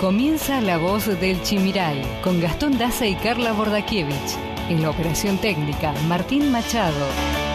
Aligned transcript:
comienza 0.00 0.60
La 0.60 0.76
Voz 0.78 1.06
del 1.20 1.40
Chimiray 1.42 2.02
con 2.22 2.40
Gastón 2.40 2.78
Daza 2.78 3.06
y 3.06 3.14
Carla 3.14 3.52
Bordakiewicz. 3.52 4.36
En 4.68 4.82
la 4.82 4.90
operación 4.90 5.38
técnica, 5.38 5.92
Martín 6.08 6.50
Machado. 6.50 7.06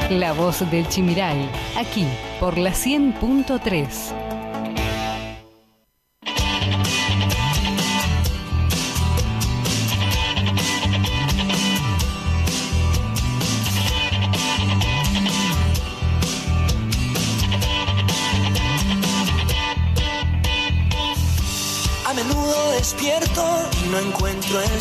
La 0.09 0.33
Voz 0.33 0.69
del 0.71 0.88
Chimiray, 0.88 1.49
aquí 1.77 2.05
por 2.39 2.57
la 2.57 2.71
100.3. 2.71 4.30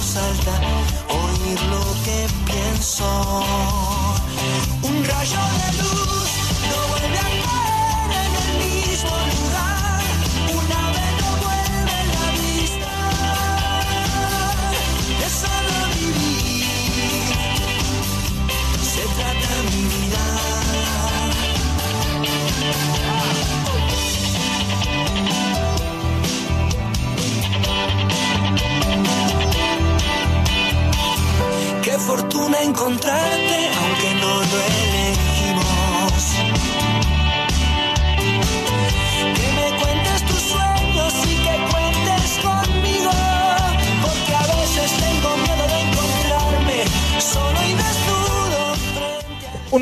voz 0.00 0.16
alta, 0.16 0.60
oír 1.08 1.60
lo 1.64 1.84
que 2.04 2.26
pienso. 2.46 3.04
Un 4.82 5.04
rayo 5.04 5.40
de 5.60 5.82
luz 5.82 5.89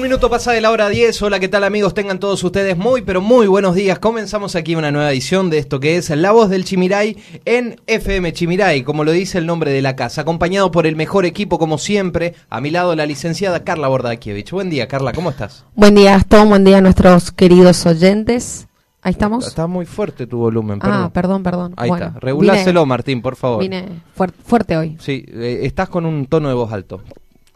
minuto 0.08 0.30
pasa 0.30 0.52
de 0.52 0.62
la 0.62 0.70
hora 0.70 0.88
10. 0.88 1.20
Hola, 1.20 1.38
¿qué 1.38 1.48
tal 1.48 1.64
amigos? 1.64 1.92
Tengan 1.92 2.18
todos 2.18 2.42
ustedes 2.42 2.78
muy, 2.78 3.02
pero 3.02 3.20
muy 3.20 3.46
buenos 3.46 3.74
días. 3.74 3.98
Comenzamos 3.98 4.56
aquí 4.56 4.74
una 4.74 4.90
nueva 4.90 5.10
edición 5.12 5.50
de 5.50 5.58
esto 5.58 5.80
que 5.80 5.96
es 5.98 6.08
La 6.08 6.32
Voz 6.32 6.48
del 6.48 6.64
Chimiray 6.64 7.18
en 7.44 7.78
FM 7.86 8.32
Chimiray, 8.32 8.84
como 8.84 9.04
lo 9.04 9.12
dice 9.12 9.36
el 9.36 9.44
nombre 9.44 9.70
de 9.70 9.82
la 9.82 9.96
casa, 9.96 10.22
acompañado 10.22 10.70
por 10.70 10.86
el 10.86 10.96
mejor 10.96 11.26
equipo 11.26 11.58
como 11.58 11.76
siempre. 11.76 12.34
A 12.48 12.62
mi 12.62 12.70
lado 12.70 12.96
la 12.96 13.04
licenciada 13.04 13.64
Carla 13.64 13.88
Bordakiewicz. 13.88 14.50
Buen 14.50 14.70
día, 14.70 14.88
Carla, 14.88 15.12
¿cómo 15.12 15.28
estás? 15.28 15.66
Buen 15.74 15.94
día, 15.94 16.12
Gastón. 16.12 16.48
Buen 16.48 16.64
día 16.64 16.78
a 16.78 16.80
nuestros 16.80 17.30
queridos 17.30 17.84
oyentes. 17.84 18.66
Ahí 19.02 19.12
estamos. 19.12 19.46
Está 19.46 19.66
muy 19.66 19.84
fuerte 19.84 20.26
tu 20.26 20.38
volumen, 20.38 20.78
perdón. 20.78 20.96
Ah, 21.02 21.10
perdón, 21.12 21.42
perdón. 21.42 21.74
Ahí 21.76 21.90
Bueno, 21.90 22.06
está. 22.06 22.18
Reguláselo, 22.20 22.80
vine- 22.80 22.88
Martín, 22.88 23.20
por 23.20 23.36
favor. 23.36 23.60
Vine 23.60 23.84
fuer- 24.16 24.32
fuerte 24.42 24.74
hoy. 24.78 24.96
Sí, 25.00 25.24
eh, 25.28 25.60
estás 25.64 25.90
con 25.90 26.06
un 26.06 26.24
tono 26.26 26.48
de 26.48 26.54
voz 26.54 26.72
alto. 26.72 27.02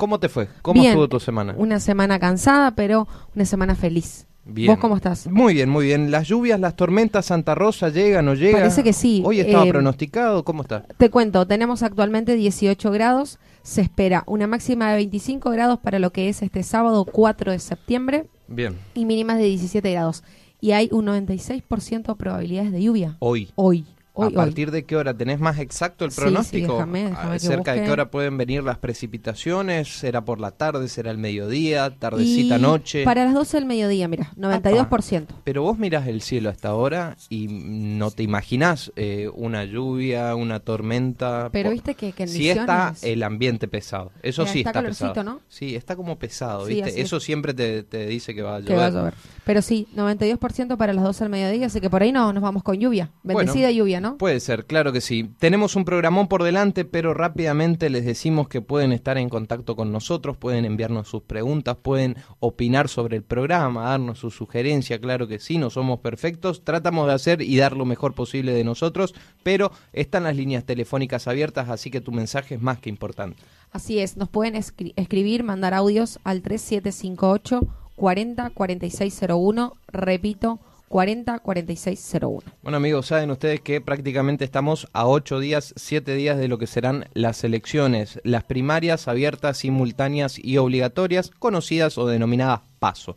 ¿Cómo 0.03 0.19
te 0.19 0.29
fue? 0.29 0.49
¿Cómo 0.63 0.81
Bien. 0.81 0.95
estuvo 0.95 1.07
tu 1.09 1.21
semana? 1.21 1.55
Una 1.57 1.79
semana 1.79 2.19
cansada, 2.19 2.73
pero 2.73 3.07
una 3.37 3.45
semana 3.45 3.77
feliz. 3.77 4.27
Bien. 4.45 4.67
¿Vos 4.67 4.79
cómo 4.81 4.97
estás? 4.97 5.29
Muy 5.29 5.55
bien, 5.55 5.69
muy 5.69 5.87
bien. 5.87 6.11
Las 6.11 6.27
lluvias, 6.27 6.59
las 6.59 6.75
tormentas, 6.75 7.27
Santa 7.27 7.55
Rosa, 7.55 7.89
¿llegan 7.89 8.27
o 8.27 8.35
llegan? 8.35 8.63
Parece 8.63 8.83
que 8.83 8.93
sí. 8.95 9.23
Hoy 9.25 9.39
estaba 9.39 9.65
Eh, 9.65 9.69
pronosticado, 9.69 10.43
¿cómo 10.45 10.63
está? 10.63 10.83
Te 10.97 11.09
cuento, 11.09 11.47
tenemos 11.47 11.85
actualmente 11.85 12.35
18 12.35 12.91
grados. 12.91 13.39
Se 13.63 13.81
espera 13.81 14.25
una 14.27 14.49
máxima 14.49 14.91
de 14.91 14.97
25 14.97 15.51
grados 15.51 15.79
para 15.79 16.01
lo 16.01 16.11
que 16.13 16.29
es 16.29 16.43
este 16.43 16.65
sábado 16.65 17.05
4 17.05 17.53
de 17.53 17.61
septiembre 17.61 18.27
Bien. 18.49 18.75
y 18.95 19.05
mínimas 19.05 19.39
de 19.39 19.45
17 19.45 19.89
grados. 19.93 20.25
Y 20.61 20.73
hay 20.73 20.89
un 20.91 21.07
96% 21.07 22.09
de 22.09 22.15
probabilidades 22.17 22.73
de 22.73 22.83
lluvia. 22.83 23.17
Hoy. 23.21 23.53
Hoy. 23.55 23.85
Hoy, 24.15 24.25
¿A 24.25 24.29
hoy. 24.29 24.35
partir 24.35 24.71
de 24.71 24.85
qué 24.85 24.95
hora? 24.97 25.15
¿Tenés 25.15 25.41
más 25.41 25.59
exacto 25.59 26.05
el 26.05 26.11
Sí, 26.11 26.17
sí, 26.17 26.21
pronóstico? 26.21 26.73
déjame, 26.75 27.05
déjame 27.05 27.37
Ah, 27.37 27.39
¿Cerca 27.39 27.73
de 27.73 27.83
qué 27.85 27.91
hora 27.91 28.11
pueden 28.11 28.37
venir 28.37 28.63
las 28.63 28.77
precipitaciones? 28.77 29.89
¿Será 29.89 30.25
por 30.25 30.39
la 30.39 30.51
tarde? 30.51 30.89
¿Será 30.89 31.11
el 31.11 31.19
mediodía? 31.19 31.91
¿Tardecita 31.99 32.59
Y 32.59 32.61
noche? 32.61 33.05
Para 33.05 33.25
las 33.25 33.33
12 33.33 33.57
del 33.57 33.67
mediodía, 33.67 34.09
mira, 34.09 34.31
92%. 34.37 35.27
Pero 35.45 35.63
vos 35.63 35.79
mirás 35.79 36.07
el 36.09 36.21
cielo 36.21 36.51
hasta 36.51 36.69
ahora 36.69 37.17
y 37.31 37.47
no 37.49 38.11
te 38.11 38.23
imaginás 38.23 38.93
eh, 38.97 39.31
una 39.35 39.65
lluvia, 39.65 40.35
una 40.35 40.61
tormenta. 40.61 41.49
Pero 41.51 41.71
viste 41.71 41.95
que, 41.95 42.13
que 42.13 42.25
en 42.25 42.29
Sí 42.29 42.51
está 42.51 42.95
el 43.03 43.23
ambiente 43.23 43.67
pesado. 43.67 44.13
Eso 44.23 44.43
Mira, 44.43 44.53
sí 44.53 44.59
está 44.61 44.71
está, 44.71 44.83
pesado. 44.83 45.25
¿no? 45.25 45.41
Sí, 45.49 45.75
está 45.75 45.97
como 45.97 46.19
pesado, 46.19 46.67
Sí, 46.67 46.75
¿viste? 46.75 46.91
es. 46.91 46.97
Eso 47.07 47.19
siempre 47.19 47.55
te, 47.55 47.83
te 47.83 48.07
dice 48.07 48.35
que 48.35 48.43
va 48.43 48.57
a 48.57 48.61
llover. 48.61 48.69
que 48.69 48.75
va 48.77 48.87
a 48.87 48.91
llover. 48.91 49.15
Pero 49.45 49.63
sí, 49.63 49.89
92% 49.97 50.77
para 50.77 50.93
las 50.93 51.03
12 51.05 51.25
del 51.25 51.31
mediodía, 51.31 51.67
así 51.67 51.81
que 51.81 51.89
por 51.91 52.03
ahí 52.03 52.13
no 52.13 52.33
nos 52.33 52.43
vamos 52.43 52.63
con 52.63 52.77
lluvia. 52.79 53.11
Bendecida 53.23 53.65
Bueno, 53.65 53.71
lluvia, 53.71 54.01
¿no? 54.03 54.19
Puede 54.19 54.41
ser, 54.41 54.67
claro 54.67 54.93
que 54.93 55.01
sí. 55.01 55.31
Tenemos 55.39 55.77
un 55.77 55.85
programón 55.87 56.29
por 56.29 56.43
delante, 56.43 56.85
pero 56.85 57.15
rápidamente 57.15 57.89
les 57.89 58.05
decimos 58.05 58.49
que 58.49 58.61
pueden 58.61 58.93
estar 58.93 59.17
en 59.17 59.29
contacto 59.31 59.77
con 59.77 59.91
nosotros, 59.93 60.37
pueden 60.37 60.65
enviarnos 60.67 61.09
sus 61.09 61.23
preguntas, 61.23 61.77
pueden 61.81 62.17
opinar 62.41 62.89
sobre 62.89 63.17
el 63.17 63.23
programa, 63.23 63.85
darnos 63.89 64.19
su 64.19 64.31
sugerencia, 64.31 65.01
claro 65.01 65.27
que 65.29 65.39
sí, 65.39 65.57
no 65.57 65.71
somos 65.71 66.01
perfectos, 66.01 66.65
tratamos 66.65 67.07
de 67.07 67.15
hacer 67.15 67.41
y 67.41 67.57
dar 67.57 67.77
lo 67.77 67.85
mejor 67.87 68.15
posible 68.15 68.53
de 68.53 68.65
nosotros, 68.65 69.15
pero 69.43 69.73
están 69.93 70.25
las 70.25 70.37
líneas 70.37 70.65
telefónicas 70.65 71.29
abiertas, 71.29 71.69
así 71.71 71.91
que 71.91 72.01
tu 72.01 72.13
mensaje 72.13 72.57
es 72.57 72.61
más 72.61 72.79
que 72.79 72.91
importante. 72.91 73.39
Así 73.71 74.01
es, 74.01 74.17
nos 74.19 74.29
pueden 74.29 74.55
escri- 74.55 74.93
escribir, 74.97 75.45
mandar 75.45 75.73
audios 75.73 76.19
al 76.25 76.43
3758 76.43 77.61
40 77.97 78.51
4601, 78.51 79.73
repito, 79.89 80.59
40 80.93 81.39
4601. 81.39 82.53
Bueno 82.63 82.77
amigos, 82.77 83.07
saben 83.07 83.31
ustedes 83.31 83.63
que 83.63 83.81
prácticamente 83.81 84.45
estamos 84.45 84.89
a 84.93 85.07
ocho 85.07 85.41
días, 85.41 85.73
siete 85.75 86.15
días 86.15 86.37
de 86.37 86.49
lo 86.49 86.59
que 86.59 86.67
serán 86.67 87.07
las 87.15 87.45
elecciones, 87.45 88.21
las 88.25 88.45
primarias 88.45 89.09
abiertas, 89.09 89.57
simultáneas 89.57 90.39
y 90.39 90.59
obligatorias, 90.59 91.31
conocidas 91.39 91.97
o 91.97 92.07
denominadas 92.07 92.61
PASO. 92.79 93.17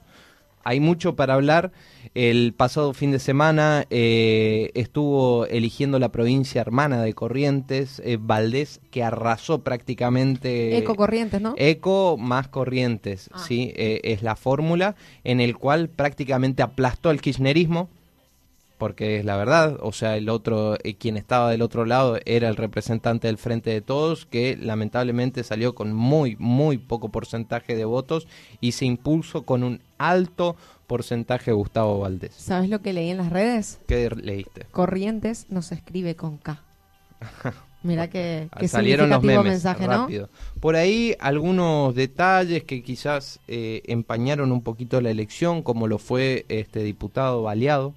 Hay 0.67 0.79
mucho 0.79 1.15
para 1.15 1.35
hablar. 1.35 1.71
El 2.15 2.53
pasado 2.53 2.93
fin 2.93 3.11
de 3.11 3.19
semana 3.19 3.85
eh, 3.91 4.71
estuvo 4.73 5.45
eligiendo 5.45 5.99
la 5.99 6.09
provincia 6.09 6.59
hermana 6.59 7.01
de 7.03 7.13
Corrientes, 7.13 8.01
eh, 8.03 8.17
Valdés, 8.19 8.81
que 8.89 9.03
arrasó 9.03 9.59
prácticamente... 9.59 10.75
Eco 10.77 10.95
Corrientes, 10.95 11.39
¿no? 11.39 11.53
Eco 11.57 12.17
más 12.17 12.47
Corrientes, 12.47 13.29
Ah. 13.31 13.43
sí, 13.45 13.73
eh, 13.75 14.01
es 14.03 14.23
la 14.23 14.35
fórmula 14.35 14.95
en 15.23 15.39
el 15.39 15.55
cual 15.55 15.87
prácticamente 15.87 16.63
aplastó 16.63 17.09
al 17.09 17.21
kirchnerismo, 17.21 17.89
porque 18.77 19.19
es 19.19 19.25
la 19.25 19.37
verdad, 19.37 19.77
o 19.81 19.91
sea, 19.91 20.17
el 20.17 20.29
otro, 20.29 20.75
eh, 20.83 20.95
quien 20.95 21.17
estaba 21.17 21.49
del 21.51 21.61
otro 21.61 21.85
lado 21.85 22.17
era 22.25 22.49
el 22.49 22.55
representante 22.55 23.27
del 23.27 23.37
Frente 23.37 23.69
de 23.69 23.81
Todos, 23.81 24.25
que 24.25 24.57
lamentablemente 24.57 25.43
salió 25.43 25.75
con 25.75 25.93
muy, 25.93 26.35
muy 26.39 26.77
poco 26.77 27.09
porcentaje 27.09 27.75
de 27.75 27.85
votos 27.85 28.27
y 28.59 28.73
se 28.73 28.85
impulsó 28.85 29.43
con 29.43 29.63
un 29.63 29.81
alto 29.97 30.55
porcentaje 30.87 31.51
Gustavo 31.51 31.99
Valdés. 31.99 32.33
¿Sabes 32.33 32.69
lo 32.69 32.81
que 32.81 32.93
leí 32.93 33.09
en 33.09 33.17
las 33.17 33.29
redes? 33.29 33.79
¿Qué 33.87 34.09
leíste? 34.09 34.65
Corrientes 34.71 35.47
no 35.49 35.61
se 35.61 35.75
escribe 35.75 36.15
con 36.15 36.37
K. 36.37 36.61
Mira 37.83 38.09
que, 38.09 38.49
qué 38.59 38.67
Salieron 38.67 39.11
los 39.11 39.21
memes 39.21 39.45
mensaje, 39.45 39.87
¿no? 39.87 40.07
Por 40.59 40.75
ahí 40.75 41.15
algunos 41.19 41.93
detalles 41.93 42.63
que 42.63 42.81
quizás 42.81 43.39
eh, 43.47 43.83
empañaron 43.85 44.51
un 44.51 44.63
poquito 44.63 44.99
la 45.01 45.11
elección, 45.11 45.61
como 45.61 45.87
lo 45.87 45.99
fue 45.99 46.45
este 46.49 46.81
diputado 46.81 47.43
baleado 47.43 47.93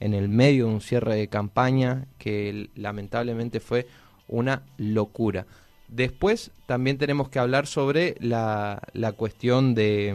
en 0.00 0.14
el 0.14 0.28
medio 0.28 0.66
de 0.66 0.74
un 0.74 0.80
cierre 0.80 1.14
de 1.14 1.28
campaña 1.28 2.06
que 2.18 2.70
lamentablemente 2.74 3.60
fue 3.60 3.86
una 4.28 4.62
locura. 4.78 5.46
Después 5.88 6.52
también 6.66 6.98
tenemos 6.98 7.28
que 7.28 7.40
hablar 7.40 7.66
sobre 7.66 8.14
la, 8.20 8.80
la 8.92 9.12
cuestión 9.12 9.74
de, 9.74 10.14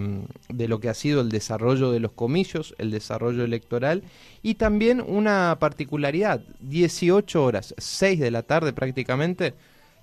mm, 0.49 0.55
de, 0.55 0.67
lo 0.69 0.79
que 0.79 0.87
ha 0.87 0.93
sido 0.93 1.19
el 1.19 1.29
desarrollo 1.29 1.91
de 1.91 1.99
los 1.99 2.13
comicios, 2.13 2.73
el 2.77 2.91
desarrollo 2.91 3.43
electoral 3.43 4.03
y 4.41 4.55
también 4.55 5.03
una 5.05 5.57
particularidad, 5.59 6.41
18 6.61 7.43
horas, 7.43 7.75
6 7.77 8.19
de 8.21 8.31
la 8.31 8.43
tarde 8.43 8.71
prácticamente, 8.71 9.53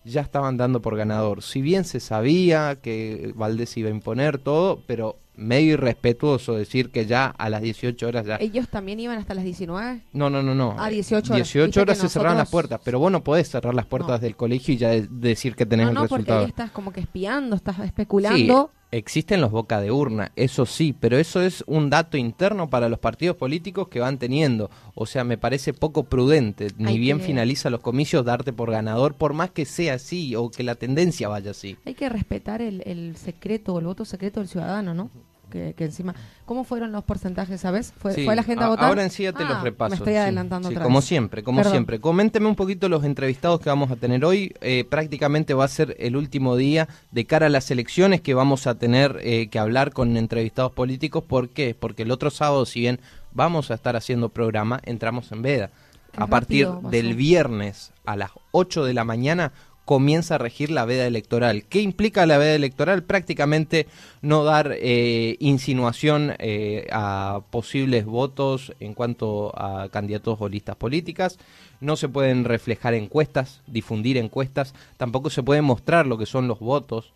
ya 0.05 0.21
estaban 0.21 0.59
dando 0.59 0.83
por 0.83 0.97
ganador. 0.97 1.43
Si 1.43 1.63
bien 1.63 1.85
se 1.85 2.01
sabía 2.01 2.77
que 2.83 3.33
Valdés 3.35 3.77
iba 3.79 3.89
a 3.89 3.93
imponer 3.93 4.39
todo, 4.39 4.83
pero 4.87 5.17
medio 5.35 5.75
irrespetuoso 5.75 6.55
decir 6.55 6.91
que 6.91 7.07
ya 7.07 7.27
a 7.27 7.49
las 7.49 7.63
18 7.63 8.07
horas 8.07 8.27
ya... 8.27 8.37
¿Ellos 8.37 8.69
también 8.69 9.01
iban 9.01 9.19
hasta 9.19 9.35
las 9.35 9.45
19? 9.45 10.03
No, 10.13 10.31
no, 10.31 10.43
no, 10.43 10.55
no. 10.55 10.77
A 10.79 10.89
18 10.89 11.33
horas. 11.33 11.53
18 11.53 11.81
horas 11.81 11.99
se 11.99 12.09
cerraron 12.09 12.39
las 12.39 12.51
puertas, 12.51 12.81
pero 12.85 12.99
vos 12.99 13.11
no 13.11 13.25
podés 13.25 13.51
cerrar 13.51 13.75
las 13.75 13.87
puertas 13.87 14.21
del 14.21 14.37
colegio 14.37 14.75
y 14.75 14.77
ya 14.77 14.91
decir 14.91 15.55
que 15.57 15.67
tenés 15.67 15.87
no, 15.87 15.93
no, 15.93 16.01
el 16.01 16.05
resultado. 16.05 16.39
porque 16.39 16.45
ahí 16.45 16.49
estás 16.49 16.71
como 16.71 16.93
que 16.93 17.01
espiando, 17.01 17.57
estás 17.57 17.79
especulando. 17.81 18.71
Sí, 18.73 18.82
existen 18.93 19.41
los 19.41 19.51
boca 19.51 19.81
de 19.81 19.91
urna, 19.91 20.31
eso 20.37 20.67
sí, 20.67 20.95
pero 20.99 21.19
eso 21.19 21.41
es 21.41 21.65
un 21.67 21.91
dato 21.91 22.17
interno 22.17 22.71
para 22.71 22.89
los 22.89 22.99
partidos 22.99 23.37
políticos 23.37 23.89
que 23.89 24.01
van 24.01 24.19
teniendo. 24.19 24.71
O 24.95 25.07
sea, 25.07 25.25
me 25.25 25.39
parece 25.39 25.73
poco 25.73 26.05
prudente, 26.05 26.69
ni 26.79 26.93
Hay 26.93 26.99
bien 26.99 27.19
que- 27.19 27.25
finaliza 27.25 27.71
los 27.71 27.81
comicios, 27.81 28.25
darte 28.25 28.53
por 28.53 28.71
ganador, 28.71 29.15
por 29.15 29.33
más 29.33 29.51
que 29.51 29.65
sea 29.65 29.95
así 29.95 30.37
o 30.37 30.51
que 30.51 30.63
la 30.63 30.75
tendencia 30.77 31.29
vaya 31.29 31.51
así. 31.53 31.77
Hay 31.87 31.95
que 31.95 32.09
respetar 32.09 32.63
el, 32.63 32.83
el 32.87 33.17
secreto, 33.17 33.79
el 33.79 33.87
voto 33.87 34.05
secreto 34.05 34.41
del 34.41 34.49
ciudadano, 34.49 34.95
¿no? 34.95 35.11
Que, 35.53 35.75
que 35.75 35.85
encima... 35.85 36.15
¿Cómo 36.47 36.65
fueron 36.65 36.93
los 36.93 37.05
porcentajes, 37.05 37.61
sabes? 37.61 37.93
¿Fue, 37.99 38.15
Sí, 38.15 38.25
¿fue 38.25 38.35
la 38.35 38.43
gente 38.43 38.65
a, 38.65 38.67
a- 38.67 38.71
votar? 38.71 38.87
Ahora 38.87 39.03
en 39.03 39.11
sí 39.11 39.23
ya 39.25 39.33
te 39.33 39.43
Ah, 39.45 39.49
los 39.51 39.63
repaso. 39.63 39.91
Me 39.91 39.97
estoy 39.97 40.15
adelantando 40.17 40.69
Sí, 40.69 40.75
otra 40.75 40.85
como 40.85 40.99
vez. 40.99 41.05
siempre, 41.05 41.43
como 41.43 41.59
Perdón. 41.59 41.73
siempre. 41.73 42.01
Coménteme 42.01 42.47
un 42.49 42.57
poquito 42.57 42.89
los 42.89 43.05
entrevistados 43.05 43.61
que 43.61 43.69
vamos 43.69 43.91
a 43.91 43.97
tener 43.97 44.25
hoy. 44.25 44.55
Eh, 44.63 44.85
prácticamente 44.89 45.53
va 45.55 45.65
a 45.65 45.69
ser 45.69 45.95
el 46.01 46.17
último 46.17 46.57
día 46.57 46.89
de 47.11 47.27
cara 47.27 47.47
a 47.47 47.51
las 47.51 47.71
elecciones 47.71 48.21
que 48.23 48.35
vamos 48.35 48.67
a 48.67 48.75
tener 48.77 49.19
eh, 49.23 49.49
que 49.49 49.59
hablar 49.59 49.93
con 49.93 50.17
entrevistados 50.17 50.73
políticos. 50.73 51.23
¿Por 51.25 51.51
qué? 51.51 51.77
Porque 51.79 52.03
el 52.05 52.11
otro 52.11 52.31
sábado, 52.31 52.65
si 52.67 52.81
bien 52.81 52.99
vamos 53.33 53.71
a 53.71 53.75
estar 53.75 53.95
haciendo 53.95 54.31
programa, 54.31 54.81
entramos 54.85 55.31
en 55.33 55.43
veda. 55.43 55.71
A 56.17 56.27
partir 56.27 56.67
rápido 56.67 56.91
del 56.91 57.15
viernes 57.15 57.93
a 58.05 58.17
las 58.17 58.31
8 58.51 58.85
de 58.85 58.93
la 58.95 59.05
mañana 59.05 59.53
comienza 59.85 60.37
a 60.37 60.39
regir 60.39 60.71
la 60.71 60.85
veda 60.85 61.07
electoral. 61.07 61.65
¿Qué 61.65 61.81
implica 61.81 62.25
la 62.27 62.39
veda 62.39 62.55
electoral? 62.55 63.03
Prácticamente 63.03 63.87
no 64.21 64.45
dar 64.45 64.75
eh, 64.79 65.37
insinuación 65.41 66.35
eh, 66.39 66.87
a 66.93 67.41
posibles 67.51 68.05
votos 68.05 68.73
en 68.81 68.95
cuanto 68.95 69.53
a 69.61 69.89
candidatos 69.89 70.37
o 70.41 70.49
listas 70.49 70.77
políticas. 70.77 71.39
No 71.81 71.97
se 71.97 72.09
pueden 72.09 72.45
reflejar 72.45 72.95
encuestas, 72.95 73.61
difundir 73.67 74.17
encuestas, 74.17 74.73
tampoco 74.97 75.31
se 75.31 75.43
puede 75.43 75.63
mostrar 75.63 76.07
lo 76.07 76.17
que 76.17 76.27
son 76.27 76.47
los 76.47 76.61
votos, 76.61 77.13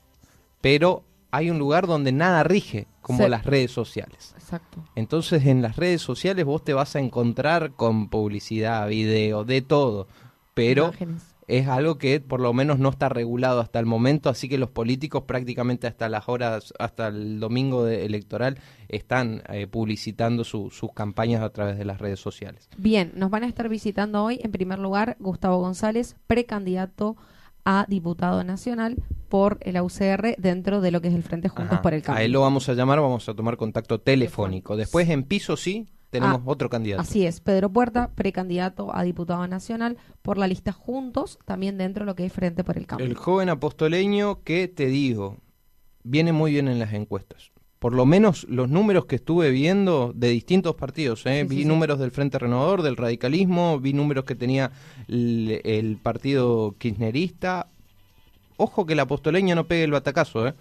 pero 0.61 1.05
hay 1.31 1.51
un 1.51 1.59
lugar 1.59 1.87
donde 1.87 2.13
nada 2.13 2.43
rige, 2.43 2.87
como 3.01 3.25
Sí. 3.25 3.31
las 3.31 3.45
redes 3.47 3.71
sociales. 3.71 4.35
Exacto. 4.37 4.83
Entonces 4.97 5.47
en 5.47 5.63
las 5.63 5.77
redes 5.77 6.03
sociales 6.03 6.45
vos 6.45 6.65
te 6.65 6.73
vas 6.75 6.97
a 6.97 7.01
encontrar 7.01 7.73
con 7.73 8.09
publicidad, 8.09 8.89
video, 8.89 9.45
de 9.45 9.63
todo, 9.63 10.09
pero 10.55 10.87
Imágenes. 10.87 11.23
Es 11.49 11.69
algo 11.69 11.97
que 11.99 12.21
por 12.21 12.41
lo 12.41 12.53
menos 12.53 12.79
no 12.79 12.89
está 12.89 13.09
regulado 13.09 13.61
hasta 13.61 13.79
el 13.79 13.87
momento, 13.87 14.29
así 14.29 14.49
que 14.49 14.59
los 14.59 14.71
políticos 14.71 15.23
prácticamente 15.27 15.87
hasta 15.87 16.09
las 16.09 16.29
horas, 16.29 16.75
hasta 16.79 17.09
el 17.09 17.39
domingo 17.41 17.85
de- 17.85 18.05
electoral, 18.05 18.59
están 18.89 19.43
eh, 19.49 19.67
publicitando 19.67 20.43
su- 20.45 20.71
sus 20.71 20.93
campañas 20.93 21.43
a 21.43 21.51
través 21.51 21.79
de 21.79 21.85
las 21.85 22.01
redes 22.01 22.19
sociales. 22.21 22.69
Bien, 22.77 23.13
nos 23.15 23.31
van 23.31 23.45
a 23.45 23.47
estar 23.47 23.69
visitando 23.69 24.25
hoy, 24.25 24.41
en 24.43 24.51
primer 24.51 24.79
lugar, 24.81 25.17
Gustavo 25.21 25.59
González, 25.59 26.17
precandidato 26.27 27.17
a 27.65 27.85
diputado 27.89 28.45
nacional 28.45 28.97
por 29.29 29.59
el 29.63 29.81
UCR 29.81 30.37
dentro 30.39 30.81
de 30.81 30.93
lo 30.93 31.01
que 31.01 31.09
es 31.09 31.15
el 31.15 31.25
Frente 31.25 31.49
Juntos 31.49 31.73
Ajá. 31.75 31.83
por 31.83 31.95
el 31.95 32.03
Cambio. 32.03 32.21
A 32.21 32.25
él 32.25 32.31
lo 32.33 32.41
vamos 32.43 32.69
a 32.69 32.75
llamar, 32.75 33.01
vamos 33.01 33.29
a 33.29 33.35
tomar 33.35 33.57
contacto 33.57 34.01
telefónico. 34.01 34.77
Después 34.77 35.09
en 35.11 35.25
piso 35.25 35.57
sí, 35.57 35.89
tenemos 36.11 36.41
Ah, 36.41 36.43
otro 36.47 36.69
candidato. 36.71 37.03
Así 37.03 37.27
es, 37.27 37.41
Pedro 37.41 37.71
Puerta, 37.71 38.11
precandidato 38.15 38.95
a 38.95 39.03
diputado 39.03 39.47
nacional 39.47 39.97
por 40.23 40.39
la 40.39 40.47
lista 40.47 40.73
Juntos, 40.73 41.39
también 41.45 41.79
dentro 41.79 42.05
de 42.05 42.07
lo 42.07 42.15
que 42.15 42.25
es 42.27 42.33
Frente 42.33 42.65
por 42.65 42.77
el 42.79 42.87
Cambio. 42.87 43.07
El 43.07 43.15
joven 43.15 43.49
apostoleño 43.49 44.43
que 44.43 44.69
te 44.69 44.87
digo, 44.87 45.39
viene 46.05 46.33
muy 46.33 46.53
bien 46.53 46.69
en 46.69 46.79
las 46.79 46.93
encuestas. 46.93 47.51
Por 47.79 47.93
lo 47.93 48.07
menos 48.07 48.47
los 48.49 48.71
números 48.71 49.05
que 49.05 49.17
estuve 49.17 49.51
viendo 49.51 50.13
de 50.15 50.29
distintos 50.31 50.75
partidos, 50.77 51.27
¿eh? 51.27 51.43
Sí, 51.43 51.49
vi 51.49 51.57
sí, 51.57 51.63
sí. 51.63 51.69
números 51.69 51.99
del 51.99 52.11
Frente 52.11 52.39
Renovador, 52.39 52.83
del 52.83 52.97
radicalismo, 52.97 53.79
vi 53.79 53.93
números 53.93 54.25
que 54.25 54.35
tenía 54.35 54.71
el, 55.09 55.61
el 55.63 55.99
partido 55.99 56.75
kirchnerista. 56.79 57.69
Ojo 58.57 58.87
que 58.87 58.95
el 58.95 59.01
apostoleño 59.01 59.55
no 59.55 59.67
pegue 59.67 59.85
el 59.85 59.91
batacazo, 59.91 60.49
¿eh? 60.49 60.55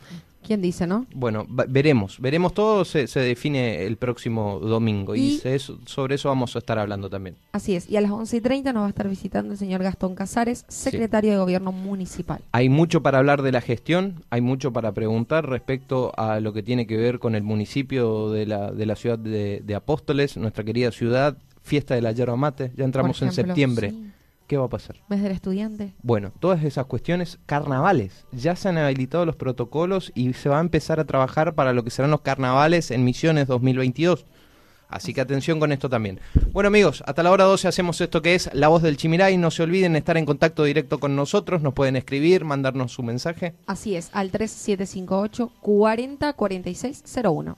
¿Quién 0.45 0.61
dice, 0.61 0.85
no? 0.87 1.05
Bueno, 1.13 1.45
veremos, 1.49 2.19
veremos 2.19 2.53
todo, 2.53 2.85
se, 2.85 3.07
se 3.07 3.19
define 3.19 3.83
el 3.85 3.97
próximo 3.97 4.59
domingo 4.59 5.15
y, 5.15 5.21
Y- 5.21 5.37
se- 5.39 5.57
sobre 5.59 6.15
eso 6.15 6.29
vamos 6.29 6.55
a 6.55 6.59
estar 6.59 6.77
hablando 6.79 7.09
también. 7.09 7.35
Así 7.51 7.75
es, 7.75 7.89
y 7.89 7.97
a 7.97 8.01
las 8.01 8.11
11 8.11 8.37
y 8.37 8.41
30 8.41 8.73
nos 8.73 8.81
va 8.83 8.85
a 8.87 8.89
estar 8.89 9.09
visitando 9.09 9.53
el 9.53 9.57
señor 9.57 9.81
Gastón 9.83 10.15
Casares, 10.15 10.65
secretario 10.67 11.31
de 11.31 11.37
Gobierno 11.37 11.71
Municipal. 11.71 12.41
Hay 12.51 12.69
mucho 12.69 13.01
para 13.01 13.17
hablar 13.19 13.41
de 13.41 13.51
la 13.51 13.61
gestión, 13.61 14.23
hay 14.29 14.41
mucho 14.41 14.71
para 14.71 14.91
preguntar 14.93 15.49
respecto 15.49 16.11
a 16.17 16.39
lo 16.39 16.53
que 16.53 16.63
tiene 16.63 16.85
que 16.87 16.97
ver 16.97 17.19
con 17.19 17.35
el 17.35 17.43
municipio 17.43 18.29
de 18.31 18.45
la, 18.45 18.71
de 18.71 18.85
la 18.85 18.95
ciudad 18.95 19.17
de, 19.19 19.61
de 19.65 19.75
Apóstoles, 19.75 20.37
nuestra 20.37 20.63
querida 20.63 20.91
ciudad, 20.91 21.37
fiesta 21.61 21.95
de 21.95 22.01
la 22.01 22.11
yerba 22.11 22.35
mate, 22.35 22.71
ya 22.77 22.85
entramos 22.85 23.21
en 23.21 23.31
septiembre. 23.31 23.89
sí. 23.91 24.11
¿Qué 24.47 24.57
va 24.57 24.65
a 24.65 24.69
pasar? 24.69 24.97
Mes 25.09 25.23
del 25.23 25.31
estudiante. 25.31 25.95
Bueno, 26.03 26.31
todas 26.39 26.63
esas 26.63 26.85
cuestiones, 26.85 27.39
carnavales, 27.47 28.27
ya 28.31 28.55
se 28.55 28.69
han 28.69 28.77
habilitado 28.77 29.25
los 29.25 29.35
protocolos 29.35 30.11
y 30.13 30.33
se 30.33 30.49
va 30.49 30.59
a 30.59 30.61
empezar 30.61 30.99
a 30.99 31.05
trabajar 31.05 31.55
para 31.55 31.73
lo 31.73 31.83
que 31.83 31.89
serán 31.89 32.11
los 32.11 32.21
carnavales 32.21 32.91
en 32.91 33.03
Misiones 33.03 33.47
2022. 33.47 34.25
Así 34.87 35.15
que 35.15 35.21
atención 35.21 35.59
con 35.59 35.71
esto 35.71 35.89
también. 35.89 36.19
Bueno 36.51 36.67
amigos, 36.67 37.03
hasta 37.07 37.23
la 37.23 37.31
hora 37.31 37.45
12 37.45 37.67
hacemos 37.67 37.99
esto 38.01 38.21
que 38.21 38.35
es 38.35 38.51
La 38.53 38.67
Voz 38.67 38.83
del 38.83 38.97
Chimiray. 38.97 39.35
No 39.37 39.49
se 39.49 39.63
olviden 39.63 39.95
estar 39.95 40.15
en 40.15 40.25
contacto 40.25 40.63
directo 40.63 40.99
con 40.99 41.15
nosotros, 41.15 41.63
nos 41.63 41.73
pueden 41.73 41.95
escribir, 41.95 42.45
mandarnos 42.45 42.91
su 42.91 43.01
mensaje. 43.01 43.55
Así 43.65 43.95
es, 43.95 44.11
al 44.13 44.29
3758 44.29 45.51
40 45.59 46.33
46 46.33 47.03
01. 47.23 47.57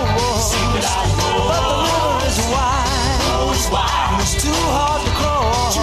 But 0.74 1.62
the 1.64 1.76
river 1.84 2.28
is 2.28 2.40
wide, 3.72 4.12
and 4.12 4.22
it's 4.22 4.36
too 4.42 4.62
hard 4.76 5.02
to 5.06 5.12
cross. 5.20 5.78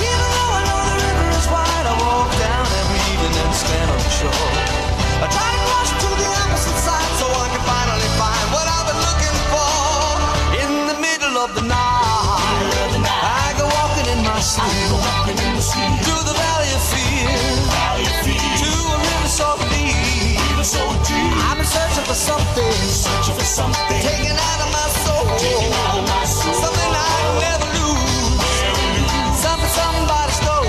Even 0.00 0.28
though 0.36 0.52
I 0.58 0.60
know 0.68 0.80
the 0.86 0.96
river 1.00 1.28
is 1.38 1.46
wide, 1.48 1.86
I 1.86 1.94
walk 2.00 2.30
down 2.38 2.64
every 2.80 3.00
evening 3.12 3.34
and 3.40 3.54
stand 3.54 3.88
on 3.90 3.98
the 3.98 4.12
shore. 4.12 4.52
I 5.20 5.26
try 5.28 5.48
to 5.48 5.60
cross 5.68 5.90
to 5.90 6.08
the 6.20 6.28
opposite 6.44 6.78
side 6.80 7.12
so 7.20 7.26
I 7.26 7.46
can 7.52 7.62
finally 7.64 8.10
find 8.20 8.46
what 8.54 8.66
I've 8.66 8.86
been 8.88 9.00
looking 9.00 9.38
for. 9.52 9.72
In 10.62 10.72
the 10.90 10.96
middle 11.00 11.36
of 11.38 11.54
the 11.54 11.64
night, 11.64 12.92
I 13.08 13.54
go 13.58 13.64
walking 13.68 14.08
in 14.12 14.24
my 14.24 14.40
sleep. 14.40 14.90
Something, 22.20 22.72
searching 22.90 23.34
for 23.34 23.44
something, 23.44 24.02
out 24.36 24.60
of 24.60 24.70
my 24.76 24.88
soul, 25.02 25.24
something 26.62 26.92
I 26.92 27.08
never 27.40 27.68
lose, 27.78 28.44
something 29.40 29.72
somebody 29.76 30.32
stole. 30.32 30.66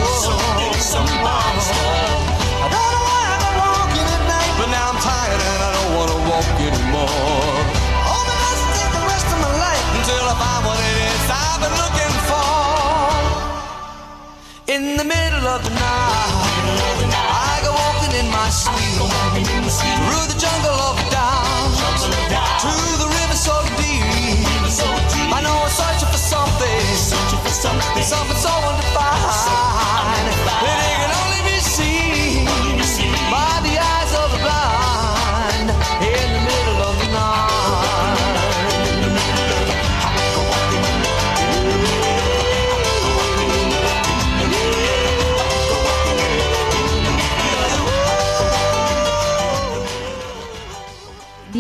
I 2.62 2.68
don't 2.72 2.92
know 2.96 3.04
why 3.10 3.22
I 3.32 3.38
go 3.42 3.52
walking 3.60 4.08
at 4.16 4.24
night, 4.32 4.54
but 4.60 4.70
now 4.72 4.86
I'm 4.92 5.00
tired 5.02 5.42
and 5.52 5.60
I 5.68 5.70
don't 5.76 5.92
wanna 5.98 6.18
walk 6.30 6.48
anymore. 6.62 7.68
The 8.96 9.04
rest 9.12 9.28
of 9.34 9.40
my 9.46 9.54
life 9.66 9.86
until 9.98 10.24
I 10.32 10.36
find 10.42 10.62
what 10.68 10.80
it 10.80 10.98
is 11.12 11.24
I've 11.44 11.60
been 11.64 11.76
looking 11.84 12.16
for. 12.30 12.52
In 14.74 14.84
the 14.98 15.04
middle 15.04 15.46
of 15.48 15.60
the 15.68 15.74
night, 15.76 17.11
in 18.16 18.28
my 18.30 18.50
sleep. 18.50 18.98
Through 18.98 20.28
the 20.34 20.41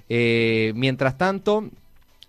Eh, 0.09 0.73
mientras 0.75 1.19
tanto, 1.19 1.69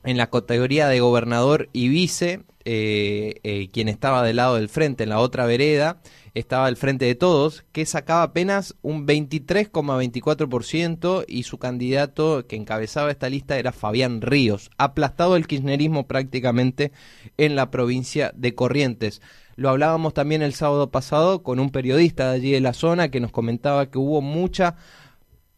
en 0.04 0.18
la 0.18 0.30
categoría 0.30 0.90
de 0.90 1.00
gobernador 1.00 1.70
y 1.72 1.88
vice, 1.88 2.42
eh, 2.70 3.40
eh, 3.44 3.70
quien 3.72 3.88
estaba 3.88 4.24
del 4.24 4.36
lado 4.36 4.56
del 4.56 4.68
frente, 4.68 5.04
en 5.04 5.10
la 5.10 5.20
otra 5.20 5.46
vereda, 5.46 6.02
estaba 6.34 6.68
el 6.68 6.76
frente 6.76 7.06
de 7.06 7.16
todos, 7.16 7.64
que 7.72 7.86
sacaba 7.86 8.24
apenas 8.24 8.76
un 8.82 9.08
23,24% 9.08 11.24
y 11.30 11.44
su 11.44 11.60
candidato 11.60 12.46
que 12.46 12.58
encabezaba 12.58 13.10
esta 13.10 13.30
lista 13.30 13.58
era 13.58 13.72
Fabián 13.72 14.22
Ríos, 14.22 14.70
aplastado 14.78 15.38
el 15.38 15.48
kirchnerismo 15.48 16.08
prácticamente 16.08 16.92
en 17.38 17.56
la 17.56 17.72
provincia 17.72 18.34
de 18.36 18.54
Corrientes. 18.54 19.22
Lo 19.56 19.70
hablábamos 19.70 20.14
también 20.14 20.42
el 20.42 20.54
sábado 20.54 20.92
pasado 20.92 21.44
con 21.44 21.62
un 21.62 21.70
periodista 21.70 22.32
de 22.32 22.36
allí 22.36 22.52
de 22.52 22.60
la 22.60 22.74
zona 22.74 23.10
que 23.10 23.22
nos 23.22 23.32
comentaba 23.32 23.90
que 23.90 23.98
hubo 23.98 24.20
mucha 24.20 24.76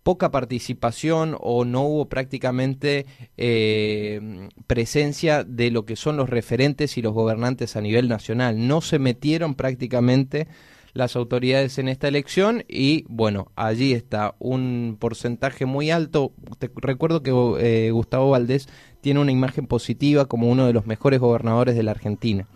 poca 0.04 0.32
participación 0.32 1.36
o 1.40 1.66
no 1.66 1.84
hubo 1.84 2.10
prácticamente 2.10 3.06
eh, 3.38 4.50
presencia 4.68 5.44
de 5.44 5.72
lo 5.72 5.86
que 5.86 5.96
son 5.96 6.18
los 6.18 6.30
referentes 6.30 6.98
y 6.98 7.02
los 7.02 7.14
gobernantes 7.14 7.76
a 7.76 7.82
nivel 7.82 8.08
nacional. 8.08 8.68
No 8.68 8.82
se 8.82 9.00
metieron 9.00 9.56
prácticamente 9.56 10.48
las 10.94 11.16
autoridades 11.16 11.78
en 11.78 11.88
esta 11.88 12.08
elección 12.08 12.64
y 12.68 13.06
bueno, 13.08 13.52
allí 13.56 13.94
está 13.94 14.36
un 14.40 14.98
porcentaje 15.00 15.66
muy 15.66 15.92
alto. 15.92 16.34
Te 16.58 16.72
recuerdo 16.76 17.22
que 17.22 17.32
eh, 17.60 17.92
Gustavo 17.92 18.32
Valdés 18.32 18.68
tiene 19.02 19.20
una 19.20 19.32
imagen 19.32 19.68
positiva 19.68 20.26
como 20.26 20.50
uno 20.50 20.66
de 20.66 20.74
los 20.74 20.86
mejores 20.86 21.20
gobernadores 21.20 21.76
de 21.76 21.84
la 21.84 21.92
Argentina. 21.92 22.48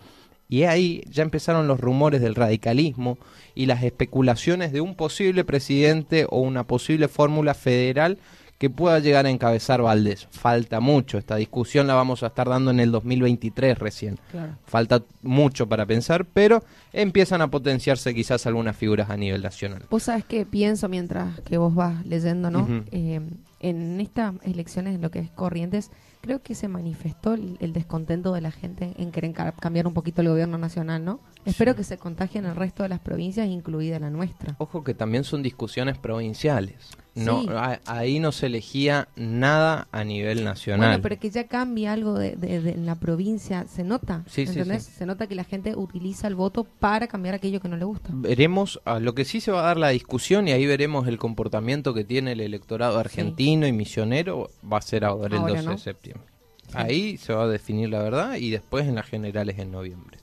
Y 0.54 0.62
ahí 0.62 1.02
ya 1.10 1.24
empezaron 1.24 1.66
los 1.66 1.80
rumores 1.80 2.20
del 2.20 2.36
radicalismo 2.36 3.18
y 3.56 3.66
las 3.66 3.82
especulaciones 3.82 4.72
de 4.72 4.80
un 4.80 4.94
posible 4.94 5.42
presidente 5.42 6.28
o 6.30 6.42
una 6.42 6.62
posible 6.62 7.08
fórmula 7.08 7.54
federal 7.54 8.18
que 8.58 8.70
pueda 8.70 9.00
llegar 9.00 9.26
a 9.26 9.30
encabezar 9.30 9.82
Valdés. 9.82 10.28
Falta 10.30 10.78
mucho, 10.78 11.18
esta 11.18 11.34
discusión 11.34 11.88
la 11.88 11.94
vamos 11.94 12.22
a 12.22 12.28
estar 12.28 12.48
dando 12.48 12.70
en 12.70 12.78
el 12.78 12.92
2023 12.92 13.76
recién. 13.80 14.16
Claro. 14.30 14.52
Falta 14.64 15.02
mucho 15.22 15.68
para 15.68 15.86
pensar, 15.86 16.24
pero 16.24 16.62
empiezan 16.92 17.42
a 17.42 17.50
potenciarse 17.50 18.14
quizás 18.14 18.46
algunas 18.46 18.76
figuras 18.76 19.10
a 19.10 19.16
nivel 19.16 19.42
nacional. 19.42 19.82
Vos 19.90 20.04
sabés 20.04 20.24
que 20.24 20.46
pienso 20.46 20.88
mientras 20.88 21.40
que 21.40 21.58
vos 21.58 21.74
vas 21.74 22.06
leyendo, 22.06 22.52
¿no? 22.52 22.84
Eh, 22.92 23.20
en 23.58 24.00
estas 24.00 24.34
elecciones, 24.44 24.94
en 24.94 25.02
lo 25.02 25.10
que 25.10 25.18
es 25.18 25.30
Corrientes, 25.30 25.90
creo 26.24 26.40
que 26.42 26.54
se 26.54 26.68
manifestó 26.68 27.34
el, 27.34 27.58
el 27.60 27.74
descontento 27.74 28.32
de 28.32 28.40
la 28.40 28.50
gente 28.50 28.94
en 28.96 29.12
querer 29.12 29.32
ca- 29.34 29.52
cambiar 29.52 29.86
un 29.86 29.92
poquito 29.92 30.22
el 30.22 30.28
gobierno 30.28 30.56
nacional, 30.56 31.04
¿no? 31.04 31.20
Espero 31.44 31.76
que 31.76 31.84
se 31.84 31.98
contagie 31.98 32.38
en 32.38 32.46
el 32.46 32.56
resto 32.56 32.82
de 32.82 32.88
las 32.88 33.00
provincias, 33.00 33.46
incluida 33.46 33.98
la 33.98 34.08
nuestra. 34.08 34.56
Ojo 34.56 34.82
que 34.82 34.94
también 34.94 35.24
son 35.24 35.42
discusiones 35.42 35.98
provinciales. 35.98 36.88
No, 37.16 37.42
Sí. 37.42 37.48
a- 37.50 37.80
ahí 37.86 38.18
no 38.18 38.32
se 38.32 38.46
elegía 38.46 39.06
nada 39.14 39.86
a 39.92 40.02
nivel 40.02 40.42
nacional. 40.42 40.88
Bueno, 40.88 41.02
pero 41.02 41.18
que 41.20 41.30
ya 41.30 41.46
cambie 41.46 41.86
algo 41.86 42.18
de, 42.18 42.34
de- 42.34 42.60
de- 42.60 42.72
en 42.72 42.86
la 42.86 42.96
provincia, 42.96 43.66
se 43.68 43.84
nota, 43.84 44.24
Sí, 44.26 44.46
sí, 44.46 44.52
¿entendés? 44.58 44.84
sí. 44.84 44.92
Se 44.98 45.06
nota 45.06 45.26
que 45.28 45.34
la 45.36 45.44
gente 45.44 45.76
utiliza 45.76 46.26
el 46.26 46.34
voto 46.34 46.64
para 46.64 47.06
cambiar 47.06 47.34
aquello 47.36 47.60
que 47.60 47.68
no 47.68 47.76
le 47.76 47.84
gusta. 47.84 48.10
Veremos, 48.12 48.80
a 48.84 48.98
lo 48.98 49.14
que 49.14 49.24
sí 49.24 49.40
se 49.40 49.52
va 49.52 49.60
a 49.60 49.66
dar 49.66 49.76
la 49.76 49.90
discusión 49.90 50.48
y 50.48 50.52
ahí 50.52 50.66
veremos 50.66 51.06
el 51.06 51.18
comportamiento 51.18 51.94
que 51.94 52.02
tiene 52.02 52.32
el 52.32 52.40
electorado 52.40 52.98
argentino 52.98 53.66
y 53.68 53.72
misionero, 53.72 54.50
va 54.70 54.78
a 54.78 54.82
ser 54.82 55.04
ahora, 55.04 55.36
Ahora, 55.38 55.50
el 55.52 55.56
12 55.58 55.66
¿no? 55.66 55.72
de 55.72 55.78
septiembre. 55.78 56.28
Ahí 56.72 57.16
se 57.18 57.32
va 57.32 57.44
a 57.44 57.46
definir 57.48 57.90
la 57.90 58.02
verdad 58.02 58.34
y 58.36 58.50
después 58.50 58.86
en 58.88 58.96
las 58.96 59.06
generales 59.06 59.58
en 59.60 59.70
noviembre. 59.70 60.18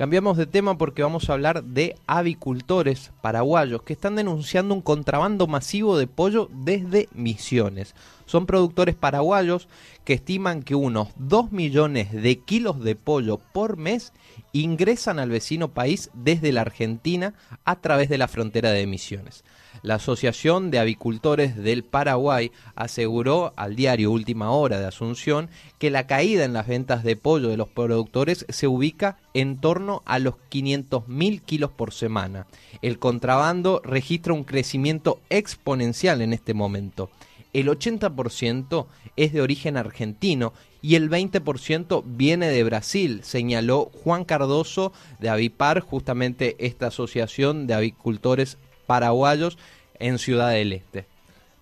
Cambiamos 0.00 0.38
de 0.38 0.46
tema 0.46 0.78
porque 0.78 1.02
vamos 1.02 1.28
a 1.28 1.34
hablar 1.34 1.62
de 1.62 1.94
avicultores 2.06 3.12
paraguayos 3.20 3.82
que 3.82 3.92
están 3.92 4.16
denunciando 4.16 4.72
un 4.74 4.80
contrabando 4.80 5.46
masivo 5.46 5.98
de 5.98 6.06
pollo 6.06 6.48
desde 6.50 7.10
Misiones. 7.12 7.94
Son 8.24 8.46
productores 8.46 8.94
paraguayos 8.94 9.68
que 10.06 10.14
estiman 10.14 10.62
que 10.62 10.74
unos 10.74 11.08
2 11.16 11.52
millones 11.52 12.12
de 12.12 12.38
kilos 12.38 12.82
de 12.82 12.96
pollo 12.96 13.36
por 13.52 13.76
mes 13.76 14.14
ingresan 14.52 15.18
al 15.18 15.28
vecino 15.28 15.68
país 15.68 16.08
desde 16.14 16.50
la 16.50 16.62
Argentina 16.62 17.34
a 17.66 17.76
través 17.76 18.08
de 18.08 18.16
la 18.16 18.26
frontera 18.26 18.70
de 18.70 18.86
Misiones. 18.86 19.44
La 19.82 19.94
Asociación 19.94 20.70
de 20.70 20.78
Avicultores 20.78 21.56
del 21.56 21.84
Paraguay 21.84 22.52
aseguró 22.74 23.54
al 23.56 23.76
diario 23.76 24.10
Última 24.10 24.50
Hora 24.50 24.78
de 24.78 24.86
Asunción 24.86 25.48
que 25.78 25.88
la 25.88 26.06
caída 26.06 26.44
en 26.44 26.52
las 26.52 26.66
ventas 26.66 27.02
de 27.02 27.16
pollo 27.16 27.48
de 27.48 27.56
los 27.56 27.68
productores 27.68 28.44
se 28.50 28.66
ubica 28.66 29.16
en 29.32 29.58
torno 29.58 30.02
a 30.04 30.18
los 30.18 30.34
500.000 30.50 31.40
kilos 31.40 31.70
por 31.70 31.94
semana. 31.94 32.46
El 32.82 32.98
contrabando 32.98 33.80
registra 33.82 34.34
un 34.34 34.44
crecimiento 34.44 35.18
exponencial 35.30 36.20
en 36.20 36.34
este 36.34 36.52
momento. 36.52 37.08
el 37.52 37.66
80% 37.66 38.86
es 39.16 39.32
de 39.32 39.40
origen 39.40 39.76
argentino 39.76 40.52
y 40.82 40.94
el 40.94 41.10
20% 41.10 42.02
viene 42.06 42.48
de 42.48 42.62
Brasil, 42.64 43.20
señaló 43.24 43.90
Juan 44.04 44.24
Cardoso 44.24 44.92
de 45.18 45.30
Avipar, 45.30 45.80
justamente 45.80 46.54
esta 46.60 46.88
asociación 46.88 47.66
de 47.66 47.74
avicultores 47.74 48.56
paraguayos 48.90 49.56
en 50.00 50.18
Ciudad 50.18 50.50
del 50.50 50.72
Este. 50.72 51.06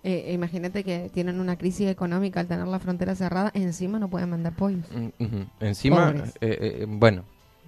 Eh, 0.02 0.30
imagínate 0.32 0.82
que 0.82 1.10
tienen 1.12 1.40
una 1.40 1.58
crisis 1.58 1.86
económica 1.88 2.40
al 2.40 2.46
tener 2.46 2.66
la 2.66 2.78
frontera 2.78 3.14
cerrada, 3.14 3.50
encima 3.52 3.98
no 3.98 4.08
pueden 4.08 4.30
mandar 4.30 4.54
pollos. 4.54 4.86
Mm. 4.90 5.42
Encima, 5.60 6.14
eh, 6.40 6.58
eh, 6.80 6.86
bueno, 6.88 7.24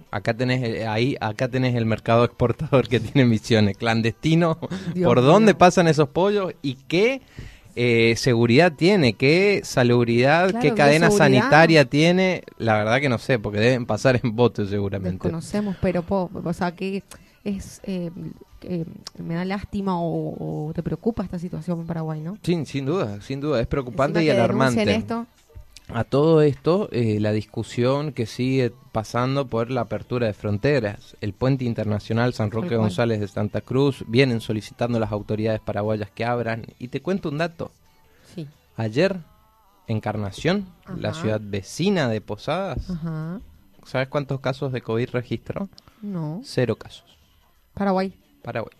acá 0.09 0.33
tenés 0.33 0.63
eh, 0.63 0.87
ahí, 0.87 1.15
acá 1.21 1.47
tenés 1.47 1.75
el 1.75 1.85
mercado 1.85 2.23
exportador 2.25 2.87
que 2.87 2.99
tiene 2.99 3.29
misiones, 3.29 3.77
clandestino, 3.77 4.57
Dios 4.95 5.07
por 5.07 5.21
dónde 5.21 5.53
pasan 5.53 5.87
esos 5.87 6.09
pollos 6.09 6.55
y 6.63 6.73
qué 6.87 7.21
eh, 7.75 8.15
seguridad 8.17 8.73
tiene, 8.73 9.13
qué 9.13 9.61
salubridad, 9.63 10.49
Claro, 10.49 10.59
qué 10.63 10.73
cadena 10.73 11.11
sanitaria 11.11 11.85
tiene, 11.85 12.41
la 12.57 12.77
verdad 12.77 12.99
que 12.99 13.09
no 13.09 13.19
sé, 13.19 13.37
porque 13.37 13.59
deben 13.59 13.85
pasar 13.85 14.19
en 14.23 14.35
bote 14.35 14.65
seguramente. 14.65 15.27
Desconocemos, 15.27 15.75
pero 15.79 16.01
po, 16.01 16.31
o 16.33 16.53
sea 16.53 16.71
que 16.71 17.03
es 17.43 17.79
eh, 18.63 18.85
me 19.17 19.35
da 19.35 19.45
lástima 19.45 19.99
o, 19.99 20.67
o 20.69 20.73
te 20.73 20.83
preocupa 20.83 21.23
esta 21.23 21.39
situación 21.39 21.81
en 21.81 21.87
Paraguay, 21.87 22.19
¿no? 22.21 22.37
Sí, 22.43 22.65
sin 22.65 22.85
duda, 22.85 23.21
sin 23.21 23.39
duda, 23.41 23.59
es 23.61 23.67
preocupante 23.67 24.19
Encima 24.19 24.33
y 24.33 24.37
alarmante. 24.37 24.95
esto, 24.95 25.25
A 25.93 26.03
todo 26.03 26.41
esto, 26.41 26.87
eh, 26.91 27.19
la 27.19 27.31
discusión 27.33 28.13
que 28.13 28.25
sigue 28.25 28.71
pasando 28.91 29.47
por 29.47 29.69
la 29.71 29.81
apertura 29.81 30.27
de 30.27 30.33
fronteras. 30.33 31.17
El 31.21 31.33
puente 31.33 31.65
internacional 31.65 32.33
San 32.33 32.49
Roque. 32.51 32.75
González 32.77 33.19
de 33.19 33.27
Santa 33.27 33.61
Cruz 33.61 34.03
vienen 34.07 34.39
solicitando 34.41 34.97
a 34.97 35.01
las 35.01 35.11
autoridades 35.11 35.59
paraguayas 35.59 36.09
que 36.11 36.23
abran. 36.23 36.65
Y 36.79 36.87
te 36.89 37.01
cuento 37.01 37.29
un 37.29 37.37
dato. 37.39 37.71
sí. 38.33 38.47
Ayer, 38.77 39.17
Encarnación, 39.87 40.67
la 40.95 41.09
Ajá. 41.09 41.21
ciudad 41.21 41.41
vecina 41.43 42.07
de 42.07 42.21
Posadas, 42.21 42.89
Ajá. 42.89 43.41
¿sabes 43.83 44.07
cuántos 44.07 44.39
casos 44.39 44.71
de 44.71 44.81
COVID 44.81 45.09
registró? 45.09 45.67
No. 46.01 46.39
Cero 46.45 46.77
casos. 46.77 47.17
Paraguay. 47.73 48.13
Paraguay. 48.41 48.75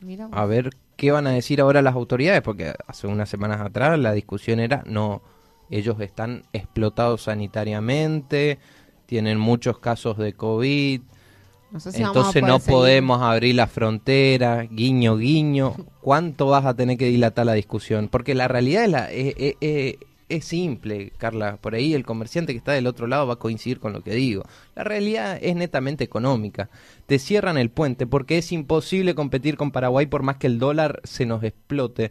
Mira. 0.00 0.28
a 0.30 0.44
ver 0.46 0.70
qué 0.96 1.10
van 1.10 1.26
a 1.26 1.30
decir 1.32 1.60
ahora 1.60 1.82
las 1.82 1.94
autoridades, 1.94 2.42
porque 2.42 2.74
hace 2.86 3.06
unas 3.06 3.28
semanas 3.28 3.60
atrás 3.60 3.98
la 3.98 4.12
discusión 4.12 4.60
era, 4.60 4.82
no, 4.86 5.22
ellos 5.70 6.00
están 6.00 6.42
explotados 6.52 7.22
sanitariamente, 7.22 8.58
tienen 9.06 9.38
muchos 9.38 9.78
casos 9.78 10.16
de 10.18 10.34
COVID, 10.34 11.00
No 11.72 11.80
sé 11.80 11.92
si 11.92 12.02
vamos 12.02 12.16
a 12.16 12.20
entonces 12.20 12.42
no 12.42 12.58
seguir. 12.58 12.72
podemos 12.74 13.22
abrir 13.22 13.54
la 13.54 13.66
frontera, 13.66 14.62
guiño, 14.62 15.16
guiño. 15.16 15.74
¿Cuánto 16.00 16.46
vas 16.46 16.66
a 16.66 16.74
tener 16.74 16.96
que 16.98 17.06
dilatar 17.06 17.46
la 17.46 17.54
discusión? 17.54 18.08
Porque 18.08 18.34
la 18.34 18.48
realidad 18.48 18.84
es, 18.84 18.90
la, 18.90 19.10
es, 19.12 19.34
es- 19.60 19.96
es- 20.28 20.44
simple, 20.44 21.12
Carla. 21.18 21.56
Por 21.58 21.74
ahí 21.74 21.94
el 21.94 22.04
comerciante 22.04 22.52
que 22.52 22.58
está 22.58 22.72
del 22.72 22.86
otro 22.86 23.06
lado 23.06 23.26
va 23.26 23.34
a 23.34 23.38
coincidir 23.38 23.80
con 23.80 23.92
lo 23.92 24.02
que 24.02 24.14
digo. 24.14 24.44
La 24.74 24.84
realidad 24.84 25.38
es 25.40 25.54
netamente 25.56 26.04
económica. 26.04 26.68
Te 27.06 27.18
cierran 27.18 27.58
el 27.58 27.70
puente 27.70 28.06
porque 28.06 28.38
es 28.38 28.52
imposible 28.52 29.14
competir 29.14 29.56
con 29.56 29.70
Paraguay 29.70 30.06
por 30.06 30.22
más 30.22 30.36
que 30.36 30.46
el 30.48 30.58
dólar 30.58 31.00
se 31.04 31.26
nos 31.26 31.42
explote 31.44 32.10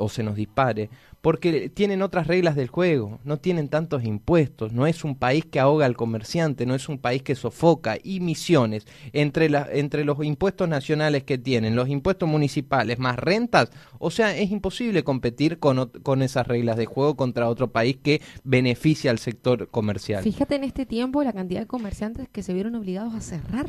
o 0.00 0.08
se 0.08 0.22
nos 0.22 0.34
dispare, 0.34 0.90
porque 1.20 1.68
tienen 1.68 2.02
otras 2.02 2.26
reglas 2.26 2.56
del 2.56 2.68
juego, 2.68 3.20
no 3.24 3.36
tienen 3.36 3.68
tantos 3.68 4.04
impuestos, 4.04 4.72
no 4.72 4.86
es 4.86 5.04
un 5.04 5.14
país 5.14 5.44
que 5.44 5.60
ahoga 5.60 5.86
al 5.86 5.96
comerciante, 5.96 6.66
no 6.66 6.74
es 6.74 6.88
un 6.88 6.98
país 6.98 7.22
que 7.22 7.34
sofoca, 7.34 7.98
y 8.02 8.20
misiones, 8.20 8.86
entre, 9.12 9.50
la, 9.50 9.68
entre 9.70 10.04
los 10.04 10.24
impuestos 10.24 10.68
nacionales 10.68 11.24
que 11.24 11.38
tienen, 11.38 11.76
los 11.76 11.88
impuestos 11.88 12.28
municipales, 12.28 12.98
más 12.98 13.18
rentas, 13.18 13.70
o 13.98 14.10
sea, 14.10 14.36
es 14.36 14.50
imposible 14.50 15.04
competir 15.04 15.58
con, 15.58 15.90
con 16.02 16.22
esas 16.22 16.46
reglas 16.46 16.76
de 16.76 16.86
juego 16.86 17.16
contra 17.16 17.48
otro 17.48 17.70
país 17.70 17.98
que 18.02 18.22
beneficia 18.44 19.10
al 19.10 19.18
sector 19.18 19.68
comercial. 19.68 20.22
Fíjate 20.22 20.54
en 20.54 20.64
este 20.64 20.86
tiempo 20.86 21.22
la 21.22 21.32
cantidad 21.32 21.60
de 21.60 21.66
comerciantes 21.66 22.28
que 22.28 22.42
se 22.42 22.54
vieron 22.54 22.74
obligados 22.74 23.14
a 23.14 23.20
cerrar. 23.20 23.68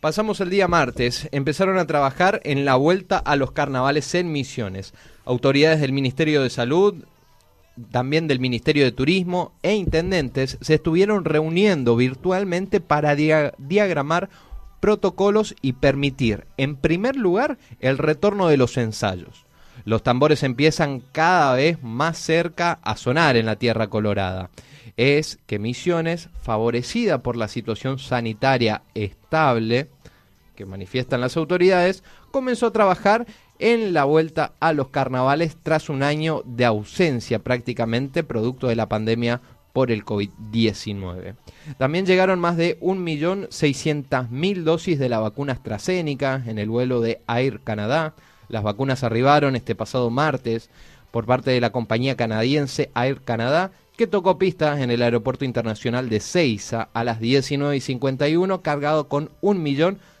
Pasamos 0.00 0.40
el 0.40 0.50
día 0.50 0.66
martes. 0.66 1.28
Empezaron 1.30 1.78
a 1.78 1.86
trabajar 1.86 2.40
en 2.42 2.64
la 2.64 2.74
vuelta 2.74 3.18
a 3.18 3.36
los 3.36 3.52
carnavales 3.52 4.12
en 4.16 4.32
Misiones. 4.32 4.94
Autoridades 5.24 5.80
del 5.80 5.92
Ministerio 5.92 6.42
de 6.42 6.50
Salud, 6.50 7.04
también 7.90 8.28
del 8.28 8.40
Ministerio 8.40 8.84
de 8.84 8.92
Turismo 8.92 9.52
e 9.62 9.74
intendentes 9.74 10.58
se 10.60 10.74
estuvieron 10.74 11.24
reuniendo 11.24 11.96
virtualmente 11.96 12.80
para 12.80 13.14
dia- 13.14 13.54
diagramar 13.58 14.28
protocolos 14.80 15.54
y 15.62 15.74
permitir, 15.74 16.46
en 16.56 16.76
primer 16.76 17.16
lugar, 17.16 17.58
el 17.80 17.98
retorno 17.98 18.48
de 18.48 18.56
los 18.56 18.76
ensayos. 18.76 19.46
Los 19.84 20.02
tambores 20.02 20.42
empiezan 20.42 21.02
cada 21.12 21.54
vez 21.54 21.82
más 21.82 22.18
cerca 22.18 22.78
a 22.82 22.96
sonar 22.96 23.36
en 23.36 23.46
la 23.46 23.56
Tierra 23.56 23.88
Colorada. 23.88 24.50
Es 24.96 25.38
que 25.46 25.58
Misiones, 25.58 26.28
favorecida 26.42 27.22
por 27.22 27.36
la 27.36 27.48
situación 27.48 27.98
sanitaria 27.98 28.82
estable 28.94 29.88
que 30.56 30.66
manifiestan 30.66 31.20
las 31.20 31.36
autoridades, 31.36 32.04
comenzó 32.30 32.66
a 32.66 32.72
trabajar 32.72 33.26
en 33.62 33.92
la 33.92 34.02
vuelta 34.02 34.54
a 34.58 34.72
los 34.72 34.88
carnavales 34.88 35.56
tras 35.62 35.88
un 35.88 36.02
año 36.02 36.42
de 36.44 36.64
ausencia 36.64 37.38
prácticamente 37.38 38.24
producto 38.24 38.66
de 38.66 38.74
la 38.74 38.88
pandemia 38.88 39.40
por 39.72 39.92
el 39.92 40.04
COVID-19. 40.04 41.36
También 41.78 42.04
llegaron 42.04 42.40
más 42.40 42.56
de 42.56 42.78
1.600.000 42.80 44.64
dosis 44.64 44.98
de 44.98 45.08
la 45.08 45.20
vacuna 45.20 45.52
AstraZeneca 45.52 46.42
en 46.44 46.58
el 46.58 46.68
vuelo 46.68 47.00
de 47.00 47.20
Air 47.28 47.60
Canadá. 47.60 48.14
Las 48.48 48.64
vacunas 48.64 49.04
arribaron 49.04 49.54
este 49.54 49.76
pasado 49.76 50.10
martes 50.10 50.68
por 51.12 51.24
parte 51.24 51.52
de 51.52 51.60
la 51.60 51.70
compañía 51.70 52.16
canadiense 52.16 52.90
Air 52.96 53.20
Canadá, 53.20 53.70
que 53.96 54.08
tocó 54.08 54.38
pistas 54.38 54.80
en 54.80 54.90
el 54.90 55.02
Aeropuerto 55.02 55.44
Internacional 55.44 56.08
de 56.08 56.18
Ceiza 56.18 56.88
a 56.92 57.04
las 57.04 57.20
19.51, 57.20 58.60
cargado 58.60 59.08
con 59.08 59.30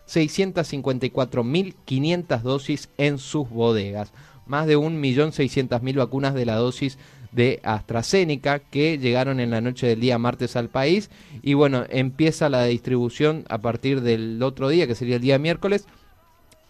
1.654.500 0.06 2.42
dosis 2.42 2.88
en 2.98 3.18
sus 3.18 3.48
bodegas. 3.48 4.12
Más 4.46 4.66
de 4.66 4.76
1.600.000 4.76 5.96
vacunas 5.96 6.34
de 6.34 6.46
la 6.46 6.56
dosis 6.56 6.98
de 7.32 7.60
AstraZeneca 7.62 8.58
que 8.58 8.98
llegaron 8.98 9.40
en 9.40 9.50
la 9.50 9.60
noche 9.60 9.86
del 9.86 10.00
día 10.00 10.18
martes 10.18 10.54
al 10.54 10.68
país 10.68 11.10
y 11.42 11.54
bueno, 11.54 11.84
empieza 11.88 12.48
la 12.48 12.64
distribución 12.64 13.44
a 13.48 13.58
partir 13.58 14.02
del 14.02 14.42
otro 14.42 14.68
día, 14.68 14.86
que 14.86 14.94
sería 14.94 15.16
el 15.16 15.22
día 15.22 15.38
miércoles, 15.38 15.86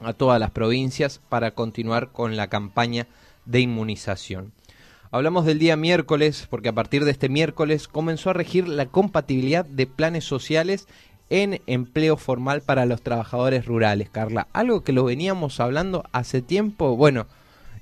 a 0.00 0.12
todas 0.12 0.40
las 0.40 0.50
provincias 0.50 1.20
para 1.28 1.52
continuar 1.52 2.10
con 2.12 2.36
la 2.36 2.48
campaña 2.48 3.06
de 3.44 3.60
inmunización. 3.60 4.52
Hablamos 5.10 5.44
del 5.44 5.58
día 5.58 5.76
miércoles 5.76 6.46
porque 6.48 6.70
a 6.70 6.74
partir 6.74 7.04
de 7.04 7.10
este 7.10 7.28
miércoles 7.28 7.86
comenzó 7.86 8.30
a 8.30 8.32
regir 8.32 8.66
la 8.66 8.86
compatibilidad 8.86 9.64
de 9.64 9.86
planes 9.86 10.24
sociales 10.24 10.88
en 11.32 11.62
empleo 11.66 12.18
formal 12.18 12.60
para 12.60 12.84
los 12.84 13.00
trabajadores 13.00 13.64
rurales, 13.64 14.10
Carla. 14.10 14.48
Algo 14.52 14.82
que 14.82 14.92
lo 14.92 15.02
veníamos 15.02 15.60
hablando 15.60 16.04
hace 16.12 16.42
tiempo, 16.42 16.94
bueno, 16.94 17.26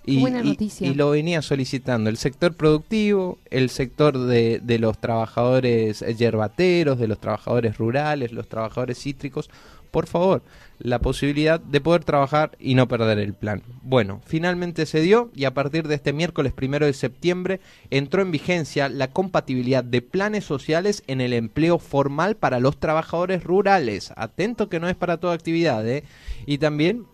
Y, 0.07 0.21
buena 0.21 0.41
y- 0.43 0.49
noticia. 0.51 0.89
y 0.89 0.95
lo 0.95 1.11
venía 1.11 1.43
solicitando 1.43 2.09
el 2.11 2.17
sector 2.17 2.55
productivo, 2.55 3.39
el 3.51 3.69
sector 3.71 4.19
de, 4.19 4.61
de 4.63 4.79
los 4.79 4.99
trabajadores 4.99 6.01
yerbateros, 6.01 6.99
de 6.99 7.07
los 7.09 7.21
trabajadores 7.21 7.77
rurales, 7.79 8.33
los 8.33 8.49
trabajadores 8.49 8.99
cítricos. 8.99 9.51
Por 9.91 10.07
favor, 10.07 10.43
la 10.79 11.01
posibilidad 11.01 11.59
de 11.59 11.81
poder 11.81 12.05
trabajar 12.05 12.53
y 12.61 12.75
no 12.77 12.87
perder 12.87 13.19
el 13.19 13.35
plan. 13.35 13.63
Bueno, 13.83 14.21
finalmente 14.25 14.87
se 14.87 15.01
dio 15.01 15.31
y 15.35 15.45
a 15.47 15.53
partir 15.53 15.89
de 15.89 15.97
este 15.97 16.13
miércoles 16.13 16.53
primero 16.53 16.87
de 16.87 16.93
septiembre 16.93 17.61
entró 17.91 18.23
en 18.23 18.31
vigencia 18.31 18.89
la 18.89 19.09
compatibilidad 19.09 19.83
de 19.83 20.01
planes 20.01 20.45
sociales 20.45 21.03
en 21.09 21.21
el 21.21 21.33
empleo 21.33 21.81
formal 21.81 22.37
para 22.37 22.61
los 22.61 22.79
trabajadores 22.79 23.43
rurales. 23.43 24.13
Atento 24.17 24.69
que 24.69 24.79
no 24.79 24.89
es 24.89 24.95
para 24.95 25.17
toda 25.19 25.35
actividad, 25.35 25.87
¿eh? 25.89 26.05
Y 26.47 26.59
también 26.59 27.05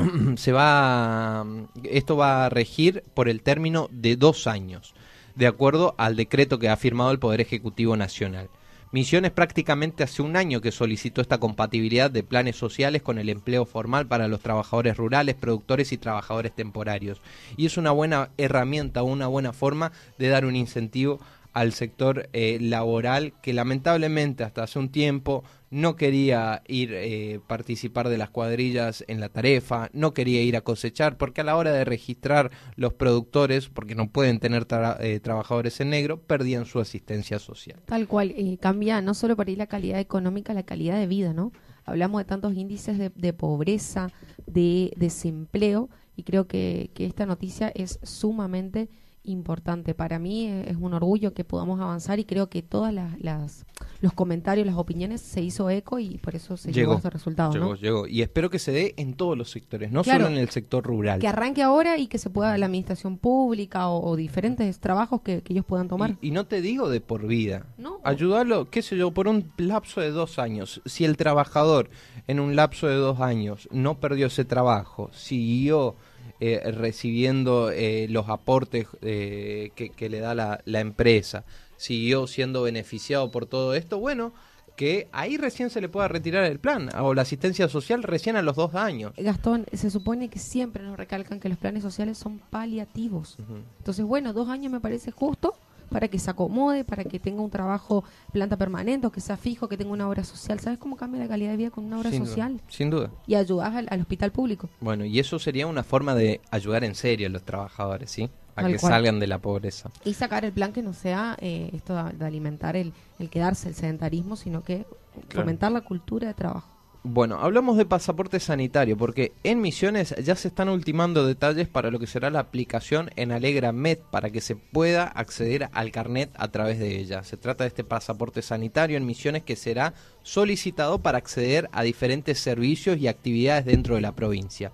se 0.36 0.52
va 0.52 1.44
esto 1.84 2.16
va 2.16 2.46
a 2.46 2.48
regir 2.48 3.04
por 3.14 3.28
el 3.28 3.42
término 3.42 3.88
de 3.92 4.16
dos 4.16 4.46
años 4.46 4.94
de 5.34 5.46
acuerdo 5.46 5.94
al 5.96 6.16
decreto 6.16 6.58
que 6.58 6.68
ha 6.68 6.76
firmado 6.76 7.10
el 7.10 7.18
Poder 7.18 7.40
Ejecutivo 7.40 7.96
Nacional. 7.96 8.50
Misiones 8.92 9.30
prácticamente 9.30 10.02
hace 10.02 10.20
un 10.20 10.36
año 10.36 10.60
que 10.60 10.72
solicitó 10.72 11.20
esta 11.20 11.38
compatibilidad 11.38 12.10
de 12.10 12.24
planes 12.24 12.56
sociales 12.56 13.02
con 13.02 13.18
el 13.18 13.28
empleo 13.28 13.64
formal 13.64 14.06
para 14.06 14.26
los 14.26 14.40
trabajadores 14.40 14.96
rurales, 14.96 15.36
productores 15.36 15.92
y 15.92 15.98
trabajadores 15.98 16.52
temporarios. 16.52 17.22
Y 17.56 17.66
es 17.66 17.76
una 17.76 17.92
buena 17.92 18.30
herramienta, 18.36 19.04
una 19.04 19.28
buena 19.28 19.52
forma 19.52 19.92
de 20.18 20.28
dar 20.28 20.44
un 20.44 20.56
incentivo 20.56 21.20
al 21.52 21.72
sector 21.72 22.28
eh, 22.32 22.58
laboral 22.60 23.32
que 23.42 23.52
lamentablemente 23.52 24.42
hasta 24.42 24.64
hace 24.64 24.78
un 24.78 24.90
tiempo 24.90 25.44
no 25.70 25.94
quería 25.94 26.62
ir 26.66 26.92
eh, 26.92 27.40
participar 27.46 28.08
de 28.08 28.18
las 28.18 28.30
cuadrillas 28.30 29.04
en 29.06 29.20
la 29.20 29.28
tarefa, 29.28 29.88
no 29.92 30.12
quería 30.12 30.42
ir 30.42 30.56
a 30.56 30.62
cosechar, 30.62 31.16
porque 31.16 31.40
a 31.40 31.44
la 31.44 31.56
hora 31.56 31.72
de 31.72 31.84
registrar 31.84 32.50
los 32.74 32.94
productores, 32.94 33.68
porque 33.68 33.94
no 33.94 34.10
pueden 34.10 34.40
tener 34.40 34.66
eh, 35.00 35.20
trabajadores 35.20 35.80
en 35.80 35.90
negro, 35.90 36.20
perdían 36.20 36.66
su 36.66 36.80
asistencia 36.80 37.38
social. 37.38 37.80
Tal 37.86 38.08
cual, 38.08 38.34
cambia 38.60 39.00
no 39.00 39.14
solo 39.14 39.36
por 39.36 39.48
ahí 39.48 39.56
la 39.56 39.68
calidad 39.68 40.00
económica, 40.00 40.52
la 40.54 40.64
calidad 40.64 40.98
de 40.98 41.06
vida, 41.06 41.32
¿no? 41.32 41.52
Hablamos 41.84 42.20
de 42.20 42.24
tantos 42.24 42.54
índices 42.54 42.98
de, 42.98 43.10
de 43.14 43.32
pobreza, 43.32 44.08
de 44.46 44.92
desempleo, 44.96 45.88
y 46.16 46.24
creo 46.24 46.46
que, 46.46 46.90
que 46.94 47.06
esta 47.06 47.26
noticia 47.26 47.72
es 47.74 48.00
sumamente 48.02 48.88
importante. 49.22 49.94
Para 49.94 50.18
mí 50.18 50.46
es 50.46 50.76
un 50.76 50.94
orgullo 50.94 51.34
que 51.34 51.44
podamos 51.44 51.80
avanzar 51.80 52.18
y 52.18 52.24
creo 52.24 52.48
que 52.48 52.62
todas 52.62 52.92
las, 52.92 53.18
las- 53.20 53.66
los 54.00 54.12
comentarios, 54.14 54.66
las 54.66 54.76
opiniones 54.76 55.20
se 55.20 55.42
hizo 55.42 55.68
eco 55.70 55.98
y 55.98 56.18
por 56.18 56.34
eso 56.34 56.56
se 56.56 56.72
llegó, 56.72 56.92
a 56.92 56.96
este 56.96 57.10
resultado, 57.10 57.52
llegó, 57.52 57.64
¿no? 57.66 57.74
llegó. 57.74 58.06
Y 58.06 58.22
espero 58.22 58.48
que 58.50 58.58
se 58.58 58.72
dé 58.72 58.94
en 58.96 59.14
todos 59.14 59.36
los 59.36 59.50
sectores, 59.50 59.92
no 59.92 60.02
Claro. 60.02 60.24
solo 60.24 60.34
en 60.36 60.40
el 60.40 60.48
sector 60.50 60.84
rural. 60.84 61.18
Que 61.20 61.28
arranque 61.28 61.62
ahora 61.62 61.98
y 61.98 62.06
que 62.06 62.18
se 62.18 62.30
pueda 62.30 62.56
la 62.58 62.66
administración 62.66 63.18
pública 63.18 63.88
o, 63.88 64.06
o 64.10 64.16
diferentes 64.16 64.80
trabajos 64.80 65.20
que, 65.22 65.42
que 65.42 65.52
ellos 65.52 65.64
puedan 65.66 65.88
tomar. 65.88 66.16
Y, 66.20 66.28
y 66.28 66.30
no 66.30 66.46
te 66.46 66.60
digo 66.62 66.88
de 66.88 67.00
por 67.00 67.26
vida. 67.26 67.66
No. 67.78 67.98
Ayudarlo, 68.04 68.70
qué 68.70 68.80
sé 68.82 68.96
yo, 68.96 69.10
por 69.12 69.28
un 69.28 69.52
lapso 69.58 70.00
de 70.00 70.10
dos 70.10 70.38
años. 70.38 70.80
Si 70.86 71.04
el 71.04 71.16
trabajador 71.16 71.90
en 72.26 72.40
un 72.40 72.56
lapso 72.56 72.86
de 72.86 72.94
dos 72.96 73.20
años 73.20 73.68
no 73.70 74.00
perdió 74.00 74.26
ese 74.28 74.44
trabajo, 74.44 75.10
siguió 75.12 75.96
eh, 76.40 76.70
recibiendo 76.72 77.70
eh, 77.70 78.06
los 78.08 78.28
aportes 78.28 78.86
eh, 79.02 79.70
que, 79.74 79.90
que 79.90 80.08
le 80.08 80.20
da 80.20 80.34
la, 80.34 80.60
la 80.64 80.80
empresa, 80.80 81.44
siguió 81.76 82.26
siendo 82.26 82.62
beneficiado 82.62 83.30
por 83.30 83.46
todo 83.46 83.74
esto, 83.74 83.98
bueno, 83.98 84.32
que 84.76 85.08
ahí 85.12 85.36
recién 85.36 85.68
se 85.68 85.82
le 85.82 85.90
pueda 85.90 86.08
retirar 86.08 86.44
el 86.44 86.58
plan 86.58 86.88
o 86.98 87.12
la 87.12 87.20
asistencia 87.20 87.68
social 87.68 88.02
recién 88.02 88.36
a 88.36 88.42
los 88.42 88.56
dos 88.56 88.74
años. 88.74 89.12
Gastón, 89.18 89.66
se 89.70 89.90
supone 89.90 90.30
que 90.30 90.38
siempre 90.38 90.82
nos 90.82 90.96
recalcan 90.96 91.38
que 91.40 91.50
los 91.50 91.58
planes 91.58 91.82
sociales 91.82 92.16
son 92.16 92.38
paliativos. 92.38 93.36
Entonces, 93.78 94.06
bueno, 94.06 94.32
dos 94.32 94.48
años 94.48 94.72
me 94.72 94.80
parece 94.80 95.10
justo 95.10 95.54
para 95.90 96.08
que 96.08 96.18
se 96.18 96.30
acomode, 96.30 96.84
para 96.84 97.04
que 97.04 97.18
tenga 97.20 97.42
un 97.42 97.50
trabajo 97.50 98.04
planta 98.32 98.56
permanente, 98.56 99.06
o 99.06 99.12
que 99.12 99.20
sea 99.20 99.36
fijo, 99.36 99.68
que 99.68 99.76
tenga 99.76 99.92
una 99.92 100.08
obra 100.08 100.24
social. 100.24 100.58
¿Sabes 100.60 100.78
cómo 100.78 100.96
cambia 100.96 101.20
la 101.20 101.28
calidad 101.28 101.50
de 101.50 101.56
vida 101.58 101.70
con 101.70 101.84
una 101.84 101.98
obra 101.98 102.10
Sin 102.10 102.20
duda, 102.20 102.28
social? 102.30 102.60
sin 102.68 102.90
duda. 102.90 103.10
Y 103.26 103.34
ayudas 103.34 103.74
al, 103.74 103.86
al 103.90 104.00
hospital 104.00 104.32
público. 104.32 104.68
Bueno, 104.80 105.04
y 105.04 105.18
eso 105.18 105.38
sería 105.38 105.66
una 105.66 105.82
forma 105.82 106.14
de 106.14 106.40
ayudar 106.50 106.84
en 106.84 106.94
serio 106.94 107.26
a 107.26 107.30
los 107.30 107.42
trabajadores, 107.42 108.10
¿sí? 108.10 108.30
A 108.56 108.64
que 108.66 108.76
cual. 108.76 108.92
salgan 108.92 109.20
de 109.20 109.26
la 109.26 109.38
pobreza. 109.38 109.90
Y 110.04 110.14
sacar 110.14 110.44
el 110.44 110.52
plan 110.52 110.72
que 110.72 110.82
no 110.82 110.92
sea 110.92 111.36
eh, 111.40 111.70
esto 111.72 111.94
de, 111.94 112.12
de 112.12 112.24
alimentar 112.24 112.76
el, 112.76 112.92
el 113.18 113.28
quedarse, 113.30 113.68
el 113.68 113.74
sedentarismo, 113.74 114.36
sino 114.36 114.62
que 114.62 114.86
Claro. 115.28 115.42
fomentar 115.42 115.72
la 115.72 115.80
cultura 115.80 116.28
de 116.28 116.34
trabajo. 116.34 116.68
Bueno, 117.02 117.38
hablamos 117.40 117.78
de 117.78 117.86
pasaporte 117.86 118.40
sanitario 118.40 118.94
porque 118.94 119.32
en 119.42 119.62
Misiones 119.62 120.14
ya 120.22 120.36
se 120.36 120.48
están 120.48 120.68
ultimando 120.68 121.26
detalles 121.26 121.66
para 121.66 121.90
lo 121.90 121.98
que 121.98 122.06
será 122.06 122.28
la 122.28 122.40
aplicación 122.40 123.10
en 123.16 123.32
Alegra 123.32 123.72
Med 123.72 123.96
para 124.10 124.28
que 124.28 124.42
se 124.42 124.54
pueda 124.54 125.04
acceder 125.04 125.70
al 125.72 125.92
carnet 125.92 126.28
a 126.34 126.48
través 126.48 126.78
de 126.78 126.98
ella. 126.98 127.24
Se 127.24 127.38
trata 127.38 127.64
de 127.64 127.68
este 127.68 127.84
pasaporte 127.84 128.42
sanitario 128.42 128.98
en 128.98 129.06
Misiones 129.06 129.44
que 129.44 129.56
será 129.56 129.94
solicitado 130.22 130.98
para 130.98 131.16
acceder 131.16 131.70
a 131.72 131.84
diferentes 131.84 132.38
servicios 132.38 132.98
y 132.98 133.08
actividades 133.08 133.64
dentro 133.64 133.94
de 133.94 134.02
la 134.02 134.12
provincia. 134.12 134.70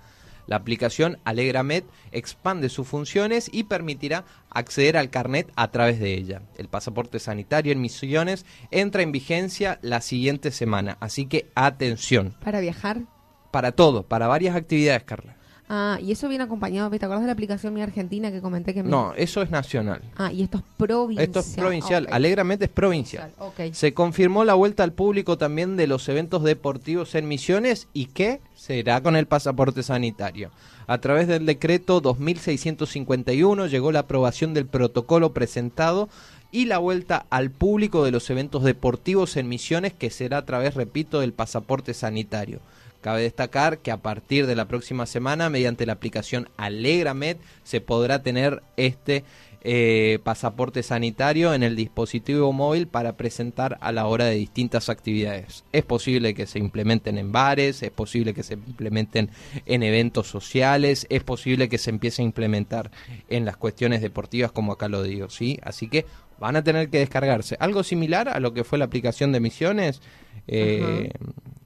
La 0.47 0.57
aplicación 0.57 1.19
AlegraMed 1.25 1.85
expande 2.13 2.69
sus 2.69 2.87
funciones 2.87 3.51
y 3.53 3.65
permitirá 3.65 4.25
acceder 4.51 4.97
al 4.97 5.11
carnet 5.11 5.51
a 5.57 5.71
través 5.71 6.01
de 6.01 6.15
ella. 6.15 6.43
El 6.57 6.69
pasaporte 6.69 7.19
sanitario 7.19 7.73
en 7.73 7.81
Misiones 7.81 8.47
entra 8.71 9.03
en 9.03 9.13
vigencia 9.13 9.79
la 9.83 10.01
siguiente 10.01 10.51
semana, 10.51 10.97
así 11.01 11.27
que 11.27 11.51
atención. 11.55 12.35
Para 12.43 12.61
viajar. 12.61 13.03
Para 13.51 13.73
todo, 13.73 14.03
para 14.03 14.27
varias 14.27 14.57
actividades, 14.57 15.05
Carla. 15.05 15.36
Ah, 15.69 15.99
y 16.01 16.13
eso 16.13 16.29
viene 16.29 16.45
acompañado, 16.45 16.89
¿te 16.91 16.97
acuerdas 16.97 17.23
de 17.23 17.27
la 17.27 17.33
aplicación 17.33 17.75
Mi 17.75 17.83
Argentina 17.83 18.31
que 18.31 18.41
comenté 18.41 18.73
que 18.73 18.85
me... 18.85 18.89
No, 18.89 19.15
eso 19.15 19.43
es 19.43 19.51
nacional. 19.51 20.01
Ah, 20.17 20.33
y 20.33 20.43
esto 20.43 20.59
es 20.59 20.65
provincial. 20.77 21.27
Esto 21.27 21.41
es 21.41 21.55
provincial. 21.57 22.05
Ok. 22.05 22.13
AlegraMed 22.13 22.63
es 22.63 22.69
provincial. 22.69 23.33
Ok. 23.39 23.73
Se 23.73 23.93
confirmó 23.93 24.45
la 24.45 24.55
vuelta 24.55 24.85
al 24.85 24.93
público 24.93 25.39
también 25.39 25.77
de 25.77 25.89
los 25.89 26.09
eventos 26.09 26.45
deportivos 26.45 27.15
en 27.17 27.27
Misiones 27.27 27.89
y 27.93 28.07
que 28.07 28.41
será 28.55 29.03
con 29.03 29.17
el 29.17 29.27
pasaporte 29.27 29.83
sanitario. 29.83 30.51
A 30.87 30.99
través 30.99 31.27
del 31.27 31.47
decreto 31.47 32.01
2651 32.01 33.67
llegó 33.67 33.91
la 33.91 34.01
aprobación 34.01 34.55
del 34.55 34.67
protocolo 34.67 35.33
presentado 35.33 36.09
y 36.53 36.67
la 36.67 36.79
vuelta 36.79 37.27
al 37.29 37.51
público 37.51 38.05
de 38.05 38.13
los 38.13 38.31
eventos 38.31 38.63
deportivos 38.63 39.37
en 39.37 39.49
Misiones 39.49 39.93
que 39.93 40.11
será 40.11 40.39
a 40.39 40.45
través, 40.45 40.75
repito, 40.75 41.19
del 41.19 41.33
pasaporte 41.33 41.93
sanitario. 41.93 42.61
Cabe 43.07 43.23
destacar 43.23 43.79
que 43.79 43.92
a 43.92 43.99
partir 43.99 44.49
de 44.49 44.57
la 44.57 44.66
próxima 44.66 45.07
semana, 45.07 45.49
mediante 45.49 45.87
la 45.87 45.92
aplicación 45.92 46.49
AlegraMed, 46.57 47.37
se 47.62 47.81
podrá 47.81 48.25
tener 48.25 48.64
este 48.77 49.23
eh, 49.61 50.19
pasaporte 50.25 50.83
sanitario 50.83 51.55
en 51.55 51.62
el 51.62 51.77
dispositivo 51.77 52.53
móvil 52.53 52.88
para 52.88 53.16
presentar 53.16 53.79
a 53.81 53.92
la 53.92 54.09
hora 54.09 54.25
de 54.25 54.35
distintas 54.35 54.88
actividades. 54.88 55.64
Es 55.71 55.85
posible 55.85 56.35
que 56.35 56.47
se 56.47 56.59
implementen 56.59 57.16
en 57.16 57.31
bares, 57.31 57.81
es 57.85 57.92
posible 57.92 58.35
que 58.35 58.42
se 58.42 58.55
implementen 58.55 59.31
en 59.66 59.85
eventos 59.85 60.27
sociales, 60.27 61.07
es 61.09 61.23
posible 61.23 61.69
que 61.69 61.79
se 61.79 61.90
empiece 61.90 62.23
a 62.23 62.25
implementar 62.25 62.90
en 63.29 63.45
las 63.45 63.57
cuestiones 63.57 64.03
deportivas, 64.03 64.51
como 64.51 64.73
acá 64.73 64.88
lo 64.88 65.05
digo, 65.05 65.31
¿sí? 65.31 65.61
Así 65.62 65.87
que 65.87 66.07
van 66.40 66.57
a 66.57 66.64
tener 66.64 66.90
que 66.90 66.99
descargarse. 66.99 67.57
Algo 67.61 67.85
similar 67.85 68.29
a 68.29 68.40
lo 68.40 68.53
que 68.53 68.64
fue 68.64 68.79
la 68.79 68.87
aplicación 68.87 69.31
de 69.31 69.38
Misiones. 69.38 70.03
eh, 70.49 71.11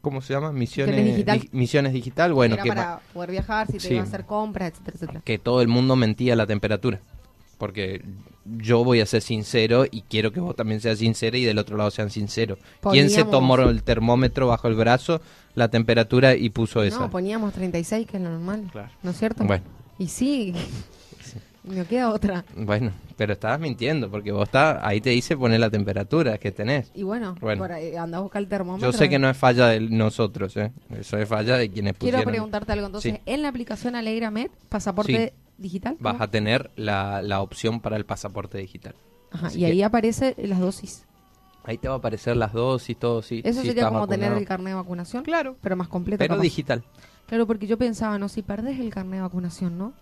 ¿Cómo 0.00 0.22
se 0.22 0.32
llama? 0.32 0.50
Misiones, 0.52 0.94
Misiones 0.96 1.14
Digital. 1.16 1.40
Dig- 1.40 1.48
Misiones 1.52 1.92
Digital. 1.92 2.32
Bueno, 2.32 2.54
Era 2.54 2.62
que, 2.62 2.68
para 2.70 3.00
poder 3.12 3.30
viajar, 3.32 3.66
si 3.66 3.74
te 3.74 3.80
Sí. 3.80 3.92
iba 3.94 4.00
a 4.02 4.06
hacer 4.06 4.24
compras, 4.24 4.70
etcétera, 4.72 4.94
etcétera. 4.96 5.20
que 5.24 5.38
todo 5.38 5.60
el 5.62 5.68
mundo 5.68 5.96
mentía 5.96 6.34
la 6.36 6.46
temperatura. 6.46 7.00
Porque 7.58 8.02
yo 8.46 8.82
voy 8.84 9.00
a 9.02 9.06
ser 9.06 9.20
sincero 9.20 9.84
y 9.90 10.00
quiero 10.02 10.32
que 10.32 10.40
vos 10.40 10.56
también 10.56 10.80
seas 10.80 10.98
sincero 10.98 11.36
y 11.36 11.44
del 11.44 11.58
otro 11.58 11.76
lado 11.76 11.90
sean 11.90 12.08
sinceros. 12.08 12.58
¿Quién 12.90 13.10
se 13.10 13.24
tomó 13.24 13.56
el 13.58 13.82
termómetro 13.82 14.46
bajo 14.46 14.66
el 14.68 14.74
brazo, 14.76 15.20
la 15.54 15.68
temperatura 15.68 16.34
y 16.34 16.48
puso 16.48 16.82
esa? 16.82 17.00
No, 17.00 17.10
poníamos 17.10 17.52
36, 17.52 18.06
que 18.06 18.16
es 18.16 18.22
lo 18.22 18.30
normal. 18.30 18.70
Claro. 18.72 18.88
¿No 19.02 19.10
es 19.10 19.18
cierto? 19.18 19.44
Bueno. 19.44 19.62
Y 19.98 20.08
sí, 20.08 20.54
me 21.64 21.84
queda 21.84 22.10
otra. 22.12 22.44
Bueno, 22.56 22.92
pero 23.16 23.32
estabas 23.32 23.60
mintiendo 23.60 24.10
porque 24.10 24.32
vos 24.32 24.44
está, 24.44 24.86
ahí 24.86 25.00
te 25.00 25.10
dice 25.10 25.36
poner 25.36 25.60
la 25.60 25.70
temperatura 25.70 26.38
que 26.38 26.52
tenés. 26.52 26.90
Y 26.94 27.02
bueno, 27.02 27.36
Bueno. 27.40 27.62
por 27.62 27.72
ahí, 27.72 27.94
anda 27.96 28.18
a 28.18 28.20
buscar 28.20 28.42
el 28.42 28.48
termómetro. 28.48 28.90
Yo 28.90 28.96
sé 28.96 29.08
que 29.08 29.18
no 29.18 29.28
es 29.28 29.36
falla 29.36 29.66
de 29.68 29.80
nosotros, 29.80 30.56
¿eh? 30.56 30.72
eso 30.98 31.16
es 31.18 31.28
falla 31.28 31.56
de 31.56 31.70
quienes 31.70 31.94
Quiero 31.94 32.16
pusieron. 32.18 32.32
preguntarte 32.32 32.72
algo. 32.72 32.86
Entonces, 32.86 33.14
Sí. 33.14 33.20
en 33.26 33.42
la 33.42 33.48
aplicación 33.48 33.94
AlegraMed, 33.94 34.50
pasaporte 34.68 35.34
Sí. 35.36 35.52
digital. 35.62 35.96
Vas 36.00 36.20
a 36.20 36.28
tener 36.28 36.70
la, 36.76 37.20
la 37.22 37.40
opción 37.42 37.80
para 37.80 37.96
el 37.96 38.04
pasaporte 38.06 38.58
digital. 38.58 38.94
Ajá, 39.32 39.48
así 39.48 39.60
y 39.60 39.64
ahí 39.64 39.82
aparece 39.82 40.34
las 40.38 40.58
dosis. 40.60 41.06
Ahí 41.62 41.76
te 41.76 41.88
va 41.88 41.94
a 41.94 41.98
aparecer 41.98 42.36
las 42.38 42.54
dosis, 42.54 42.98
todo, 42.98 43.20
sí. 43.20 43.42
Eso 43.44 43.60
sí 43.60 43.68
sería 43.68 43.88
como 43.90 44.08
tener 44.08 44.32
el 44.32 44.46
carnet 44.46 44.68
de 44.72 44.74
vacunación. 44.76 45.22
Claro. 45.24 45.56
Pero 45.60 45.76
más 45.76 45.88
completo. 45.88 46.18
Pero 46.18 46.34
capaz. 46.34 46.42
digital. 46.42 46.82
Claro, 47.26 47.46
porque 47.46 47.66
yo 47.66 47.76
pensaba, 47.76 48.18
no, 48.18 48.28
si 48.30 48.40
perdés 48.42 48.80
el 48.80 48.88
carnet 48.92 49.16
de 49.18 49.20
vacunación, 49.20 49.76
¿no? 49.78 49.92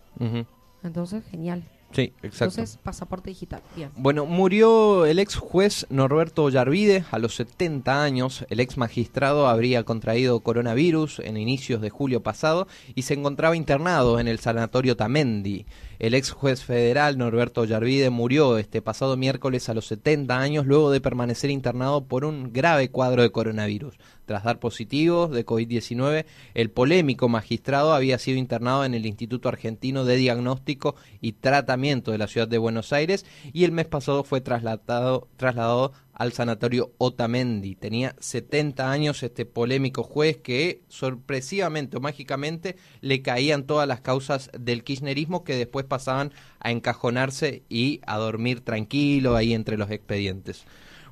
Entonces, 0.83 1.25
genial. 1.31 1.65
Sí, 1.91 2.13
exacto. 2.23 2.61
Entonces, 2.61 2.79
pasaporte 2.83 3.31
digital. 3.31 3.63
Bien. 3.75 3.91
Bueno, 3.97 4.27
murió 4.27 5.07
el 5.07 5.19
ex 5.19 5.37
juez 5.37 5.87
Norberto 5.89 6.49
Yarvide 6.51 7.05
a 7.11 7.19
los 7.19 7.35
70 7.37 8.03
años. 8.03 8.45
El 8.51 8.61
ex 8.61 8.77
magistrado 8.77 9.49
habría 9.49 9.85
contraído 9.85 10.41
coronavirus 10.41 11.21
en 11.21 11.39
inicios 11.39 11.81
de 11.81 11.89
julio 11.89 12.23
pasado 12.23 12.69
y 12.95 13.03
se 13.03 13.15
encontraba 13.15 13.57
internado 13.57 14.21
en 14.21 14.29
el 14.29 14.39
sanatorio 14.39 14.97
Tamendi. 14.97 15.65
El 15.99 16.15
ex 16.15 16.31
juez 16.31 16.63
federal 16.63 17.19
Norberto 17.19 17.65
Yarvide 17.65 18.11
murió 18.11 18.57
este 18.57 18.81
pasado 18.81 19.17
miércoles 19.17 19.69
a 19.69 19.75
los 19.75 19.87
70 19.87 20.39
años 20.39 20.65
luego 20.65 20.93
de 20.93 21.01
permanecer 21.01 21.51
internado 21.51 22.05
por 22.05 22.25
un 22.25 22.53
grave 22.53 22.89
cuadro 22.93 23.23
de 23.23 23.33
coronavirus. 23.33 23.97
Tras 24.25 24.45
dar 24.45 24.61
positivos 24.61 25.33
de 25.33 25.45
COVID-19, 25.45 26.25
el 26.55 26.71
polémico 26.71 27.29
magistrado 27.29 27.95
había 27.95 28.19
sido 28.19 28.39
internado 28.39 28.85
en 28.85 28.95
el 28.95 29.07
Instituto 29.07 29.49
Argentino 29.49 30.05
de 30.05 30.15
Diagnóstico 30.15 30.95
y 31.21 31.33
Tratamiento 31.33 32.13
de 32.13 32.19
la 32.19 32.29
Ciudad 32.29 32.47
de 32.47 32.59
Buenos 32.59 32.93
Aires 32.93 33.27
y 33.53 33.65
el 33.65 33.73
mes 33.73 33.89
pasado 33.89 34.23
fue 34.23 34.41
trasladado, 34.41 35.27
trasladado 35.37 35.95
al 36.19 36.33
sanatorio 36.33 36.93
Otamendi. 36.99 37.77
Tenía 37.77 38.15
70 38.19 38.91
años 38.91 39.23
este 39.23 39.47
polémico 39.47 40.03
juez 40.03 40.37
que 40.37 40.83
sorpresivamente 40.89 41.97
o 41.97 42.01
mágicamente 42.01 42.77
le 43.01 43.23
caían 43.23 43.65
todas 43.65 43.89
las 43.89 44.01
causas 44.01 44.51
del 44.59 44.85
kirchnerismo 44.85 45.45
que 45.45 45.57
después 45.57 45.87
pasaban 45.87 46.33
a 46.59 46.73
encajonarse 46.73 47.63
y 47.69 48.01
a 48.07 48.19
dormir 48.19 48.61
tranquilo 48.61 49.37
ahí 49.37 49.55
entre 49.55 49.79
los 49.79 49.91
expedientes. 49.91 50.65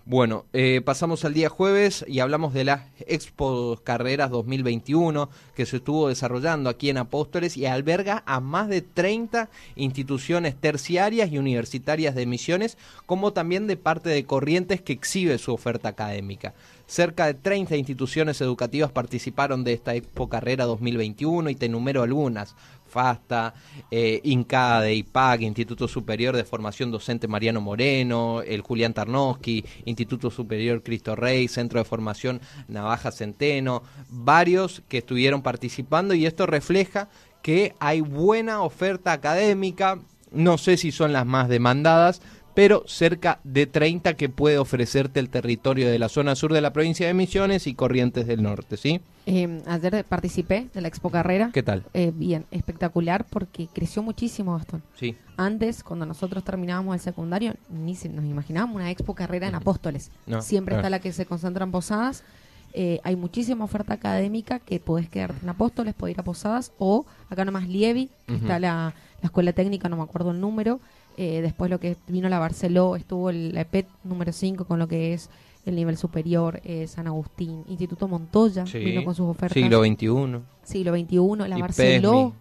Bueno, 0.09 0.47
eh, 0.53 0.83
pasamos 0.85 1.25
al 1.25 1.35
día 1.35 1.49
jueves 1.49 2.05
y 2.07 2.21
hablamos 2.21 2.55
de 2.55 2.63
las 2.63 2.83
Expo 3.09 3.81
Carreras 3.83 4.31
2021 4.31 5.29
que 5.57 5.67
se 5.67 5.79
estuvo 5.79 6.09
desarrollando 6.09 6.71
aquí 6.71 6.91
en 6.91 6.99
Apóstoles 6.99 7.57
y 7.57 7.67
alberga 7.67 8.23
a 8.25 8.39
más 8.39 8.69
de 8.69 8.83
30 8.83 9.51
instituciones 9.75 10.55
terciarias 10.55 11.33
y 11.33 11.39
universitarias 11.39 12.15
de 12.15 12.25
misiones, 12.25 12.79
como 13.07 13.33
también 13.33 13.67
de 13.67 13.77
parte 13.77 14.09
de 14.09 14.25
Corrientes 14.25 14.81
que 14.81 14.93
exhibe 14.93 15.39
su 15.39 15.53
oferta 15.53 15.89
académica. 15.89 16.55
Cerca 16.87 17.27
de 17.27 17.35
30 17.35 17.75
instituciones 17.77 18.41
educativas 18.41 18.93
participaron 18.93 19.65
de 19.65 19.73
esta 19.73 19.97
Expo 19.97 20.29
Carrera 20.29 20.67
2021 20.67 21.51
y 21.51 21.57
te 21.57 21.67
enumero 21.67 22.05
algunas. 22.05 22.55
FASTA, 22.97 23.53
eh, 23.91 24.23
INCADE, 24.25 24.95
IPAC, 24.95 25.43
Instituto 25.43 25.87
Superior 25.87 26.35
de 26.35 26.45
Formación 26.45 26.91
Docente 26.91 27.29
Mariano 27.29 27.61
Moreno, 27.61 28.41
el 28.41 28.63
Julián 28.63 28.95
Tarnowski, 28.95 29.63
Instituto 29.85 30.31
Superior 30.31 30.83
Cristo 30.83 31.15
Rey, 31.15 31.47
Centro 31.47 31.79
de 31.79 31.85
Formación 31.85 32.41
Navaja 32.69 33.13
Centeno, 33.13 33.83
varios 34.09 34.83
que 34.89 34.99
estuvieron 34.99 35.43
participando 35.43 36.15
y 36.15 36.25
esto 36.25 36.47
refleja 36.47 37.11
que 37.43 37.75
hay 37.81 38.01
buena 38.01 38.63
oferta 38.63 39.13
académica, 39.13 39.99
no 40.33 40.57
sé 40.57 40.79
si 40.79 40.91
son 40.91 41.13
las 41.13 41.27
más 41.27 41.51
demandadas, 41.51 42.23
pero 42.57 42.85
cerca 42.87 43.39
de 43.45 43.67
30 43.67 44.15
que 44.15 44.31
puede 44.31 44.57
ofrecerte 44.57 45.21
el 45.21 45.29
territorio 45.29 45.91
de 45.91 45.99
la 45.99 46.09
zona 46.09 46.35
sur 46.35 46.55
de 46.55 46.63
la 46.63 46.73
provincia 46.73 47.07
de 47.07 47.13
Misiones 47.13 47.67
y 47.67 47.75
Corrientes 47.75 48.27
del 48.27 48.43
Norte, 48.43 48.79
¿sí? 48.79 49.03
Eh, 49.27 49.61
ayer 49.67 50.07
participé 50.07 50.71
de 50.73 50.81
la 50.81 50.89
Expo 50.89 51.11
Carrera. 51.11 51.51
¿Qué 51.53 51.63
tal? 51.63 51.85
Eh, 51.93 52.13
bien, 52.15 52.47
espectacular 52.51 53.27
porque 53.29 53.69
creció 53.71 54.03
muchísimo, 54.03 54.57
Gastón. 54.57 54.83
Sí. 54.95 55.15
Antes, 55.37 55.85
cuando 55.85 56.07
nosotros 56.07 56.45
terminábamos 56.45 56.95
el 56.95 57.01
secundario, 57.03 57.53
ni 57.69 57.95
se 57.95 58.09
nos 58.09 58.25
imaginábamos 58.25 58.77
una 58.77 58.91
Expo 58.91 59.15
Carrera 59.15 59.49
en 59.49 59.55
Apóstoles. 59.55 60.11
No, 60.27 60.41
Siempre 60.41 60.77
está 60.77 60.89
la 60.89 61.01
que 61.01 61.13
se 61.13 61.27
concentra 61.27 61.63
en 61.63 61.73
Posadas. 61.73 62.25
Eh, 62.73 63.01
hay 63.05 63.17
muchísima 63.17 63.67
oferta 63.67 63.93
académica 63.93 64.61
que 64.61 64.81
podés 64.81 65.11
quedarte 65.11 65.43
en 65.43 65.51
Apóstoles, 65.51 65.93
podés 65.93 66.15
ir 66.15 66.21
a 66.21 66.25
Posadas 66.25 66.73
o 66.79 67.05
acá 67.29 67.45
nomás 67.45 67.69
Lievi, 67.69 68.09
que 68.27 68.33
Ujú. 68.33 68.43
está 68.45 68.59
la, 68.59 68.95
la 69.21 69.27
escuela 69.27 69.53
técnica, 69.53 69.91
no 69.91 69.99
me 69.99 70.05
acuerdo 70.05 70.31
el 70.31 70.41
número. 70.41 70.81
Eh, 71.17 71.41
después 71.41 71.71
lo 71.71 71.81
que 71.81 71.97
vino 72.09 72.29
la 72.29 72.39
Barceló, 72.39 72.95
estuvo 72.97 73.31
el, 73.31 73.55
la 73.55 73.63
EPET 73.63 73.87
número 74.05 74.33
5 74.33 74.65
con 74.67 74.79
lo 74.79 74.87
que 74.87 75.15
es 75.15 75.31
el 75.65 75.75
nivel 75.75 75.97
superior, 75.97 76.61
eh, 76.65 76.87
San 76.87 77.07
Agustín, 77.07 77.65
Instituto 77.69 78.07
Montoya 78.07 78.67
Sí. 78.67 78.79
vino 78.79 79.03
con 79.05 79.15
sus 79.15 79.27
ofertas. 79.27 79.55
Siglo 79.55 79.83
XXI. 79.83 80.41
siglo 80.63 80.93
XXI, 80.95 81.49
la 81.49 81.59
Y 81.59 81.61
Barceló, 81.63 82.13
PESMI. 82.13 82.33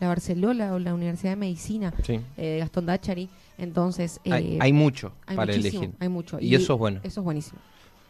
la 0.00 0.08
Barceló, 0.08 0.52
la, 0.52 0.78
la 0.78 0.94
Universidad 0.94 1.32
de 1.32 1.36
Medicina 1.36 1.94
Sí. 2.02 2.20
eh, 2.36 2.46
de 2.46 2.58
Gastón 2.58 2.86
Dachari. 2.86 3.28
Entonces, 3.56 4.20
eh, 4.24 4.32
hay, 4.32 4.58
hay 4.60 4.72
mucho 4.72 5.12
hay 5.26 5.36
para 5.36 5.52
elegir. 5.54 5.92
hay 6.00 6.08
mucho. 6.08 6.38
Y, 6.40 6.54
eso 6.56 6.72
es 6.74 6.78
bueno. 6.78 7.00
Eso 7.04 7.20
es 7.20 7.24
buenísimo. 7.24 7.60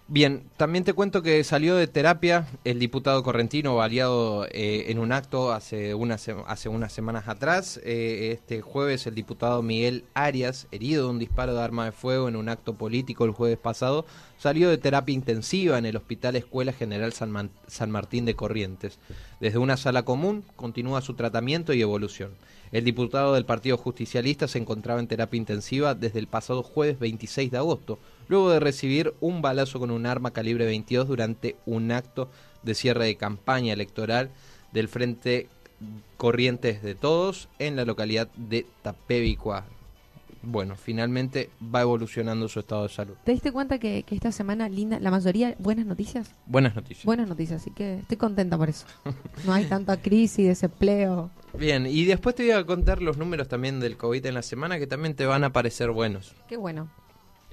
Bien, 0.06 0.50
también 0.58 0.84
te 0.84 0.92
cuento 0.92 1.22
que 1.22 1.42
salió 1.44 1.76
de 1.76 1.86
terapia 1.86 2.46
el 2.64 2.78
diputado 2.78 3.22
correntino 3.22 3.74
baleado 3.74 4.44
eh, 4.50 4.84
en 4.88 4.98
un 4.98 5.12
acto 5.12 5.50
hace, 5.50 5.94
una 5.94 6.16
hace 6.46 6.68
unas 6.68 6.92
semanas 6.92 7.26
atrás. 7.26 7.80
Eh, 7.84 8.32
este 8.32 8.60
jueves 8.60 9.06
el 9.06 9.14
diputado 9.14 9.62
Miguel 9.62 10.04
Arias, 10.12 10.66
herido 10.72 11.04
de 11.04 11.10
un 11.10 11.18
disparo 11.18 11.54
de 11.54 11.62
arma 11.62 11.86
de 11.86 11.92
fuego 11.92 12.28
en 12.28 12.36
un 12.36 12.50
acto 12.50 12.74
político 12.74 13.24
el 13.24 13.30
jueves 13.30 13.56
pasado, 13.56 14.04
salió 14.36 14.68
de 14.68 14.76
terapia 14.76 15.14
intensiva 15.14 15.78
en 15.78 15.86
el 15.86 15.96
Hospital 15.96 16.36
Escuela 16.36 16.74
General 16.74 17.14
San, 17.14 17.50
San 17.66 17.90
Martín 17.90 18.26
de 18.26 18.36
Corrientes. 18.36 18.98
Desde 19.40 19.56
una 19.56 19.78
sala 19.78 20.02
común 20.02 20.44
continúa 20.54 21.00
su 21.00 21.14
tratamiento 21.14 21.72
y 21.72 21.80
evolución. 21.80 22.32
El 22.72 22.84
diputado 22.84 23.32
del 23.32 23.46
Partido 23.46 23.78
Justicialista 23.78 24.48
se 24.48 24.58
encontraba 24.58 25.00
en 25.00 25.06
terapia 25.06 25.38
intensiva 25.38 25.94
desde 25.94 26.18
el 26.18 26.26
pasado 26.26 26.62
jueves 26.62 26.98
26 26.98 27.50
de 27.52 27.56
agosto, 27.56 27.98
luego 28.28 28.50
de 28.50 28.60
recibir 28.60 29.14
un 29.20 29.42
balazo 29.42 29.78
con 29.78 29.90
un 29.90 30.06
arma 30.06 30.32
calibre 30.32 30.66
22 30.66 31.08
durante 31.08 31.56
un 31.66 31.92
acto 31.92 32.30
de 32.62 32.74
cierre 32.74 33.06
de 33.06 33.16
campaña 33.16 33.72
electoral 33.72 34.30
del 34.72 34.88
Frente 34.88 35.48
Corrientes 36.16 36.82
de 36.82 36.94
Todos 36.94 37.48
en 37.58 37.76
la 37.76 37.84
localidad 37.84 38.28
de 38.36 38.66
Tapevicua. 38.82 39.64
Bueno, 40.46 40.76
finalmente 40.76 41.48
va 41.74 41.80
evolucionando 41.80 42.48
su 42.48 42.60
estado 42.60 42.82
de 42.82 42.90
salud. 42.90 43.14
¿Te 43.24 43.32
diste 43.32 43.50
cuenta 43.50 43.78
que, 43.78 44.02
que 44.02 44.14
esta 44.14 44.30
semana, 44.30 44.68
linda, 44.68 45.00
la 45.00 45.10
mayoría, 45.10 45.54
buenas 45.58 45.86
noticias? 45.86 46.30
Buenas 46.46 46.74
noticias. 46.76 47.06
Buenas 47.06 47.28
noticias, 47.28 47.62
así 47.62 47.70
que 47.70 48.00
estoy 48.00 48.18
contenta 48.18 48.58
por 48.58 48.68
eso. 48.68 48.86
No 49.46 49.52
hay 49.52 49.64
tanta 49.64 49.96
crisis, 49.96 50.46
desempleo. 50.46 51.30
Bien, 51.58 51.86
y 51.86 52.04
después 52.04 52.34
te 52.34 52.42
voy 52.42 52.52
a 52.52 52.64
contar 52.66 53.00
los 53.00 53.16
números 53.16 53.48
también 53.48 53.80
del 53.80 53.96
COVID 53.96 54.26
en 54.26 54.34
la 54.34 54.42
semana 54.42 54.78
que 54.78 54.86
también 54.86 55.14
te 55.14 55.24
van 55.24 55.44
a 55.44 55.50
parecer 55.50 55.90
buenos. 55.90 56.34
Qué 56.48 56.56
bueno. 56.56 56.88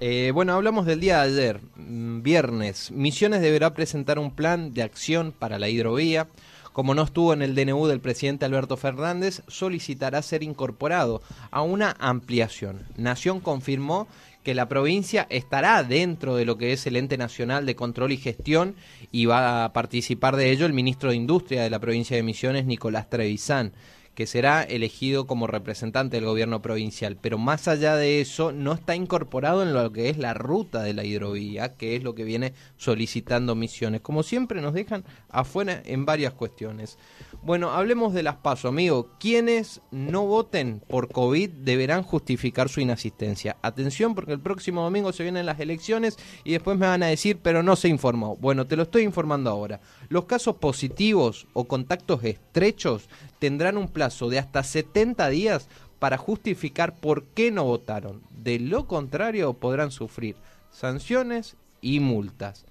Eh, 0.04 0.32
bueno, 0.34 0.54
hablamos 0.54 0.88
del 0.88 1.00
día 1.00 1.18
de 1.18 1.30
ayer, 1.30 1.62
mm, 1.76 2.24
viernes. 2.24 2.90
Misiones 2.90 3.40
deberá 3.40 3.76
presentar 3.76 4.18
un 4.18 4.32
plan 4.32 4.74
de 4.74 4.82
acción 4.82 5.32
para 5.32 5.60
la 5.60 5.70
hidrovía. 5.70 6.28
Como 6.74 6.96
no 6.96 7.04
estuvo 7.04 7.34
en 7.34 7.44
el 7.44 7.54
DNU 7.54 7.86
del 7.86 8.00
presidente 8.00 8.46
Alberto 8.46 8.78
Fernández, 8.78 9.44
solicitará 9.48 10.24
ser 10.24 10.42
incorporado 10.42 11.22
a 11.52 11.62
una 11.62 11.96
ampliación. 12.00 12.80
Nación 12.98 13.42
confirmó 13.42 14.08
que 14.44 14.56
la 14.56 14.68
provincia 14.68 15.28
estará 15.30 15.84
dentro 15.84 16.36
de 16.36 16.46
lo 16.46 16.58
que 16.58 16.74
es 16.74 16.88
el 16.88 16.96
ente 16.96 17.20
nacional 17.20 17.68
de 17.68 17.76
control 17.76 18.12
y 18.12 18.18
gestión 18.18 18.74
y 19.12 19.28
va 19.28 19.66
a 19.66 19.72
participar 19.72 20.36
de 20.36 20.50
ello 20.50 20.66
el 20.66 20.74
ministro 20.74 21.12
de 21.12 21.18
Industria 21.18 21.62
de 21.62 21.70
la 21.70 21.78
provincia 21.78 22.18
de 22.18 22.24
Misiones, 22.24 22.66
Nicolás 22.66 23.08
Trevisán 23.08 23.72
que 24.16 24.28
será 24.28 24.64
elegido 24.64 25.28
como 25.28 25.48
representante 25.48 26.18
del 26.18 26.26
gobierno 26.26 26.62
provincial. 26.62 27.18
Pero 27.20 27.38
más 27.38 27.68
allá 27.68 27.96
de 27.96 28.22
eso, 28.22 28.52
no 28.52 28.74
está 28.74 28.96
incorporado 28.96 29.64
en 29.64 29.74
lo 29.74 29.92
que 29.92 30.10
es 30.10 30.18
la 30.18 30.34
ruta 30.34 30.84
de 30.84 30.94
la 30.94 31.04
hidrovía, 31.04 31.76
que 31.76 31.96
es 31.96 32.04
lo 32.04 32.16
que 32.16 32.24
viene 32.24 32.54
solicitando 32.78 33.56
misiones. 33.56 34.02
Como 34.02 34.24
siempre, 34.24 34.62
nos 34.62 34.74
dejan 34.74 35.04
afuera 35.30 35.82
en 35.86 36.06
varias 36.06 36.34
cuestiones. 36.34 36.98
Bueno, 37.44 37.72
hablemos 37.72 38.14
de 38.14 38.24
las 38.24 38.36
pasos, 38.36 38.70
amigo. 38.70 39.10
Quienes 39.20 39.82
no 39.92 40.26
voten 40.26 40.82
por 40.88 41.10
COVID 41.10 41.50
deberán 41.50 42.04
justificar 42.04 42.70
su 42.70 42.82
inasistencia. 42.82 43.58
Atención, 43.62 44.14
porque 44.14 44.34
el 44.34 44.40
próximo 44.40 44.84
domingo 44.84 45.14
se 45.14 45.24
vienen 45.24 45.46
las 45.46 45.60
elecciones 45.60 46.18
y 46.44 46.52
después 46.52 46.78
me 46.78 46.88
van 46.88 47.04
a 47.04 47.08
decir, 47.08 47.40
pero 47.42 47.64
no 47.64 47.76
se 47.76 47.88
informó. 47.88 48.36
Bueno, 48.38 48.68
te 48.68 48.76
lo 48.76 48.84
estoy 48.84 49.04
informando 49.04 49.50
ahora. 49.50 49.80
Los 50.10 50.26
casos 50.26 50.58
positivos 50.58 51.48
o 51.54 51.68
contactos 51.68 52.24
estrechos 52.24 53.10
tendrán 53.42 53.76
un 53.76 53.88
plazo 53.88 54.30
de 54.30 54.38
hasta 54.38 54.62
70 54.62 55.28
días 55.30 55.68
para 55.98 56.20
justificar 56.20 56.96
por 56.96 57.24
qué 57.24 57.50
no 57.50 57.64
votaron. 57.64 58.22
De 58.30 58.60
lo 58.60 58.86
contrario, 58.86 59.54
podrán 59.54 59.90
sufrir 59.90 60.36
sanciones 60.70 61.56
y 61.82 62.02
multas. 62.02 62.66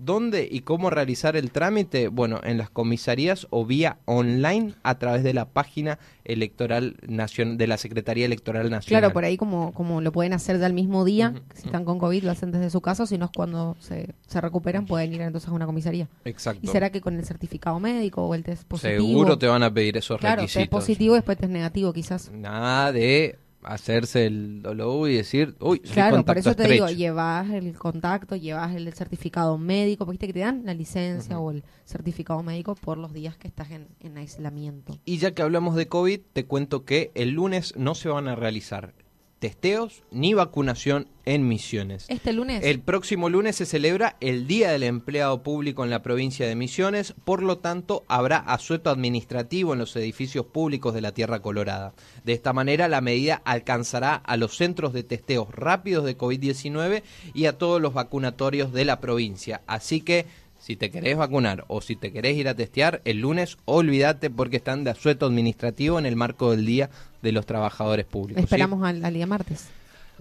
¿Dónde 0.00 0.48
y 0.50 0.60
cómo 0.60 0.90
realizar 0.90 1.36
el 1.36 1.50
trámite? 1.50 2.08
Bueno, 2.08 2.40
en 2.44 2.56
las 2.58 2.70
comisarías 2.70 3.46
o 3.50 3.66
vía 3.66 3.98
online 4.04 4.74
a 4.82 4.98
través 4.98 5.22
de 5.24 5.34
la 5.34 5.46
página 5.48 5.98
electoral 6.24 6.96
nacion- 7.06 7.56
de 7.56 7.66
la 7.66 7.76
Secretaría 7.78 8.24
Electoral 8.26 8.70
Nacional. 8.70 9.00
Claro, 9.00 9.12
por 9.12 9.24
ahí 9.24 9.36
como, 9.36 9.72
como 9.72 10.00
lo 10.00 10.12
pueden 10.12 10.32
hacer 10.34 10.58
ya 10.60 10.66
el 10.66 10.72
mismo 10.74 11.04
día, 11.04 11.34
si 11.54 11.66
están 11.66 11.84
con 11.84 11.98
COVID 11.98 12.22
lo 12.24 12.30
hacen 12.30 12.52
desde 12.52 12.70
su 12.70 12.80
casa, 12.80 13.06
si 13.06 13.18
no 13.18 13.24
es 13.26 13.30
cuando 13.34 13.76
se, 13.80 14.14
se 14.26 14.40
recuperan 14.40 14.86
pueden 14.86 15.12
ir 15.12 15.20
entonces 15.22 15.48
a 15.50 15.52
una 15.52 15.66
comisaría. 15.66 16.08
Exacto. 16.24 16.60
¿Y 16.62 16.68
será 16.68 16.90
que 16.90 17.00
con 17.00 17.16
el 17.16 17.24
certificado 17.24 17.80
médico 17.80 18.22
o 18.24 18.34
el 18.34 18.44
test 18.44 18.64
positivo? 18.68 19.00
Seguro 19.06 19.38
te 19.38 19.46
van 19.48 19.62
a 19.62 19.72
pedir 19.74 19.96
esos 19.96 20.18
Claro, 20.20 20.42
requisitos. 20.42 20.62
test 20.62 20.70
positivo 20.70 21.14
y 21.14 21.18
después 21.18 21.38
test 21.38 21.50
negativo 21.52 21.92
quizás. 21.92 22.30
Nada 22.30 22.92
de 22.92 23.38
hacerse 23.62 24.26
el 24.26 24.62
dolor 24.62 25.10
y 25.10 25.16
decir, 25.16 25.56
uy, 25.60 25.80
soy 25.84 25.92
Claro, 25.94 26.24
por 26.24 26.38
eso 26.38 26.54
te 26.54 26.62
estrecho. 26.62 26.86
digo, 26.86 26.98
llevas 26.98 27.50
el 27.50 27.76
contacto, 27.76 28.36
llevas 28.36 28.74
el 28.74 28.92
certificado 28.92 29.58
médico, 29.58 30.06
porque 30.06 30.26
que 30.26 30.32
te 30.32 30.40
dan 30.40 30.62
la 30.64 30.74
licencia 30.74 31.38
o 31.38 31.50
el 31.50 31.64
certificado 31.84 32.42
médico 32.42 32.74
por 32.74 32.98
los 32.98 33.12
días 33.12 33.36
que 33.36 33.48
estás 33.48 33.70
en, 33.70 33.88
en 34.00 34.16
aislamiento. 34.18 34.98
Y 35.04 35.18
ya 35.18 35.32
que 35.32 35.42
hablamos 35.42 35.74
de 35.74 35.88
COVID, 35.88 36.20
te 36.32 36.46
cuento 36.46 36.84
que 36.84 37.10
el 37.14 37.30
lunes 37.30 37.74
no 37.76 37.94
se 37.94 38.08
van 38.08 38.28
a 38.28 38.36
realizar 38.36 38.94
testeos 39.38 40.02
ni 40.10 40.34
vacunación 40.34 41.08
en 41.24 41.46
Misiones. 41.46 42.06
Este 42.08 42.32
lunes, 42.32 42.64
El 42.64 42.80
próximo 42.80 43.28
lunes 43.28 43.56
se 43.56 43.66
celebra 43.66 44.16
el 44.20 44.46
Día 44.46 44.72
del 44.72 44.82
Empleado 44.82 45.42
Público 45.42 45.84
en 45.84 45.90
la 45.90 46.02
provincia 46.02 46.46
de 46.46 46.54
Misiones, 46.54 47.14
por 47.24 47.42
lo 47.42 47.58
tanto 47.58 48.04
habrá 48.08 48.38
asueto 48.38 48.90
administrativo 48.90 49.74
en 49.74 49.78
los 49.78 49.94
edificios 49.96 50.46
públicos 50.46 50.94
de 50.94 51.02
la 51.02 51.12
Tierra 51.12 51.40
Colorada. 51.40 51.92
De 52.24 52.32
esta 52.32 52.52
manera 52.52 52.88
la 52.88 53.00
medida 53.00 53.42
alcanzará 53.44 54.14
a 54.14 54.36
los 54.36 54.56
centros 54.56 54.92
de 54.92 55.02
testeos 55.02 55.54
rápidos 55.54 56.04
de 56.04 56.16
COVID-19 56.16 57.02
y 57.34 57.46
a 57.46 57.58
todos 57.58 57.80
los 57.80 57.92
vacunatorios 57.92 58.72
de 58.72 58.86
la 58.86 59.00
provincia. 59.00 59.60
Así 59.66 60.00
que 60.00 60.26
si 60.68 60.76
te 60.76 60.90
querés 60.90 61.16
vacunar 61.16 61.64
o 61.68 61.80
si 61.80 61.96
te 61.96 62.12
querés 62.12 62.36
ir 62.36 62.46
a 62.46 62.54
testear 62.54 63.00
el 63.06 63.20
lunes, 63.20 63.56
olvídate 63.64 64.28
porque 64.28 64.58
están 64.58 64.84
de 64.84 64.90
asueto 64.90 65.24
administrativo 65.24 65.98
en 65.98 66.04
el 66.04 66.14
marco 66.14 66.50
del 66.50 66.66
Día 66.66 66.90
de 67.22 67.32
los 67.32 67.46
Trabajadores 67.46 68.04
Públicos. 68.04 68.42
¿sí? 68.42 68.44
esperamos 68.44 68.86
al, 68.86 69.02
al 69.02 69.14
día 69.14 69.26
martes. 69.26 69.68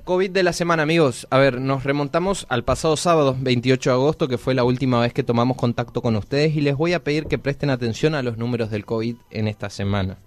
COVID 0.05 0.31
de 0.31 0.43
la 0.43 0.53
semana, 0.53 0.83
amigos. 0.83 1.27
A 1.31 1.37
ver, 1.37 1.59
nos 1.59 1.83
remontamos 1.83 2.45
al 2.47 2.63
pasado 2.63 2.95
sábado, 2.95 3.35
28 3.37 3.89
de 3.89 3.93
agosto, 3.93 4.29
que 4.29 4.37
fue 4.37 4.53
la 4.53 4.63
última 4.63 5.01
vez 5.01 5.11
que 5.11 5.21
tomamos 5.21 5.57
contacto 5.57 6.01
con 6.01 6.15
ustedes 6.15 6.55
y 6.55 6.61
les 6.61 6.77
voy 6.77 6.93
a 6.93 7.03
pedir 7.03 7.25
que 7.25 7.37
presten 7.37 7.69
atención 7.69 8.15
a 8.15 8.23
los 8.23 8.37
números 8.37 8.71
del 8.71 8.85
COVID 8.85 9.17
en 9.31 9.49
esta 9.49 9.69
semana. 9.69 10.17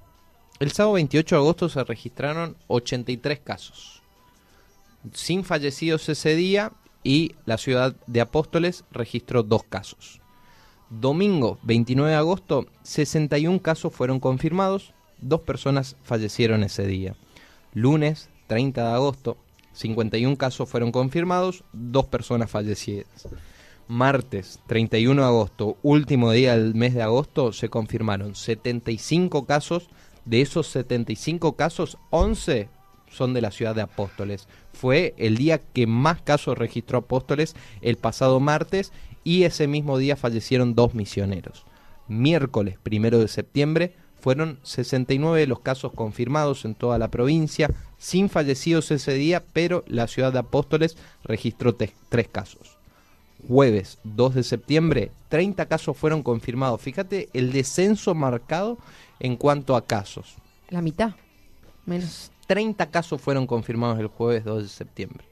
El 0.58 0.70
sábado 0.72 0.96
28 0.96 1.34
de 1.34 1.40
agosto 1.40 1.70
se 1.70 1.82
registraron 1.82 2.58
83 2.66 3.38
casos, 3.38 4.02
sin 5.14 5.44
fallecidos 5.44 6.10
ese 6.10 6.34
día 6.34 6.72
y 7.02 7.34
la 7.46 7.58
ciudad 7.58 7.96
de 8.06 8.20
Apóstoles 8.20 8.84
registró 8.90 9.42
dos 9.42 9.64
casos. 9.64 10.20
Domingo 10.90 11.58
29 11.62 12.10
de 12.10 12.16
agosto, 12.16 12.66
61 12.82 13.62
casos 13.62 13.92
fueron 13.94 14.18
confirmados, 14.18 14.92
dos 15.20 15.42
personas 15.42 15.96
fallecieron 16.02 16.64
ese 16.64 16.86
día. 16.86 17.14
Lunes 17.72 18.28
30 18.48 18.88
de 18.88 18.94
agosto, 18.94 19.36
51 19.72 20.36
casos 20.36 20.68
fueron 20.68 20.90
confirmados, 20.90 21.62
dos 21.72 22.06
personas 22.06 22.50
fallecidas. 22.50 23.28
Martes 23.86 24.60
31 24.66 25.22
de 25.22 25.26
agosto, 25.26 25.76
último 25.82 26.32
día 26.32 26.56
del 26.56 26.74
mes 26.74 26.94
de 26.94 27.02
agosto, 27.02 27.52
se 27.52 27.68
confirmaron 27.68 28.34
75 28.34 29.46
casos. 29.46 29.88
De 30.24 30.42
esos 30.42 30.66
75 30.68 31.56
casos, 31.56 31.98
11 32.10 32.68
son 33.10 33.34
de 33.34 33.40
la 33.40 33.50
ciudad 33.50 33.74
de 33.74 33.82
Apóstoles. 33.82 34.48
Fue 34.72 35.14
el 35.18 35.36
día 35.36 35.58
que 35.58 35.86
más 35.86 36.22
casos 36.22 36.56
registró 36.56 36.98
Apóstoles 36.98 37.54
el 37.82 37.96
pasado 37.96 38.40
martes 38.40 38.92
y 39.24 39.44
ese 39.44 39.66
mismo 39.66 39.98
día 39.98 40.16
fallecieron 40.16 40.74
dos 40.74 40.94
misioneros. 40.94 41.64
Miércoles 42.08 42.76
primero 42.82 43.18
de 43.18 43.28
septiembre 43.28 43.94
fueron 44.20 44.58
69 44.62 45.46
los 45.46 45.60
casos 45.60 45.92
confirmados 45.94 46.64
en 46.64 46.74
toda 46.74 46.98
la 46.98 47.08
provincia, 47.08 47.70
sin 47.98 48.28
fallecidos 48.28 48.90
ese 48.90 49.14
día, 49.14 49.42
pero 49.52 49.82
la 49.86 50.06
ciudad 50.06 50.32
de 50.32 50.40
Apóstoles 50.40 50.96
registró 51.24 51.74
tres 51.74 52.28
casos. 52.30 52.78
Jueves 53.48 53.98
2 54.04 54.34
de 54.34 54.42
septiembre, 54.42 55.10
30 55.30 55.66
casos 55.66 55.96
fueron 55.96 56.22
confirmados. 56.22 56.80
Fíjate 56.80 57.30
el 57.32 57.52
descenso 57.52 58.14
marcado 58.14 58.78
en 59.18 59.36
cuanto 59.36 59.76
a 59.76 59.86
casos. 59.86 60.34
La 60.68 60.82
mitad, 60.82 61.12
menos. 61.86 62.30
30 62.50 62.90
casos 62.90 63.20
fueron 63.20 63.46
confirmados 63.46 64.00
el 64.00 64.08
jueves 64.08 64.42
2 64.42 64.64
de 64.64 64.68
septiembre. 64.68 65.24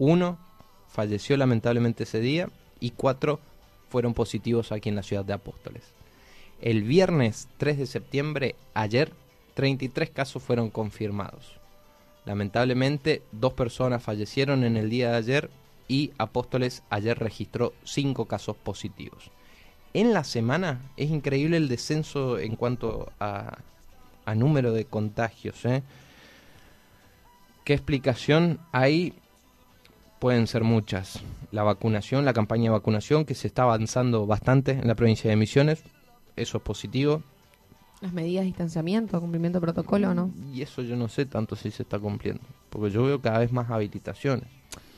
Uno 0.00 0.40
falleció 0.88 1.36
lamentablemente 1.36 2.02
ese 2.02 2.18
día 2.18 2.48
y 2.80 2.90
cuatro 2.90 3.38
fueron 3.90 4.12
positivos 4.12 4.72
aquí 4.72 4.88
en 4.88 4.96
la 4.96 5.04
ciudad 5.04 5.24
de 5.24 5.34
Apóstoles. 5.34 5.84
El 6.60 6.82
viernes 6.82 7.46
3 7.58 7.78
de 7.78 7.86
septiembre, 7.86 8.56
ayer, 8.74 9.12
33 9.54 10.10
casos 10.10 10.42
fueron 10.42 10.70
confirmados. 10.70 11.60
Lamentablemente, 12.24 13.22
dos 13.30 13.52
personas 13.52 14.02
fallecieron 14.02 14.64
en 14.64 14.76
el 14.76 14.90
día 14.90 15.12
de 15.12 15.18
ayer 15.18 15.50
y 15.86 16.10
Apóstoles 16.18 16.82
ayer 16.90 17.20
registró 17.20 17.72
cinco 17.84 18.24
casos 18.24 18.56
positivos. 18.56 19.30
En 19.94 20.12
la 20.12 20.24
semana 20.24 20.80
es 20.96 21.08
increíble 21.08 21.56
el 21.56 21.68
descenso 21.68 22.40
en 22.40 22.56
cuanto 22.56 23.12
a, 23.20 23.58
a 24.24 24.34
número 24.34 24.72
de 24.72 24.86
contagios. 24.86 25.64
¿eh? 25.66 25.84
¿Qué 27.64 27.74
explicación 27.74 28.58
hay? 28.72 29.14
Pueden 30.18 30.46
ser 30.46 30.64
muchas. 30.64 31.20
La 31.52 31.62
vacunación, 31.62 32.24
la 32.24 32.32
campaña 32.32 32.64
de 32.64 32.70
vacunación 32.70 33.24
que 33.24 33.34
se 33.34 33.46
está 33.46 33.62
avanzando 33.62 34.26
bastante 34.26 34.72
en 34.72 34.88
la 34.88 34.94
provincia 34.94 35.30
de 35.30 35.36
Misiones, 35.36 35.84
eso 36.36 36.58
es 36.58 36.62
positivo. 36.62 37.22
Las 38.00 38.12
medidas 38.12 38.42
de 38.42 38.46
distanciamiento, 38.46 39.20
cumplimiento 39.20 39.58
de 39.58 39.62
protocolo, 39.62 40.12
¿no? 40.12 40.32
Y 40.52 40.62
eso 40.62 40.82
yo 40.82 40.96
no 40.96 41.08
sé 41.08 41.24
tanto 41.24 41.54
si 41.54 41.70
se 41.70 41.84
está 41.84 42.00
cumpliendo, 42.00 42.42
porque 42.68 42.90
yo 42.90 43.04
veo 43.04 43.20
cada 43.20 43.38
vez 43.38 43.52
más 43.52 43.70
habilitaciones. 43.70 44.46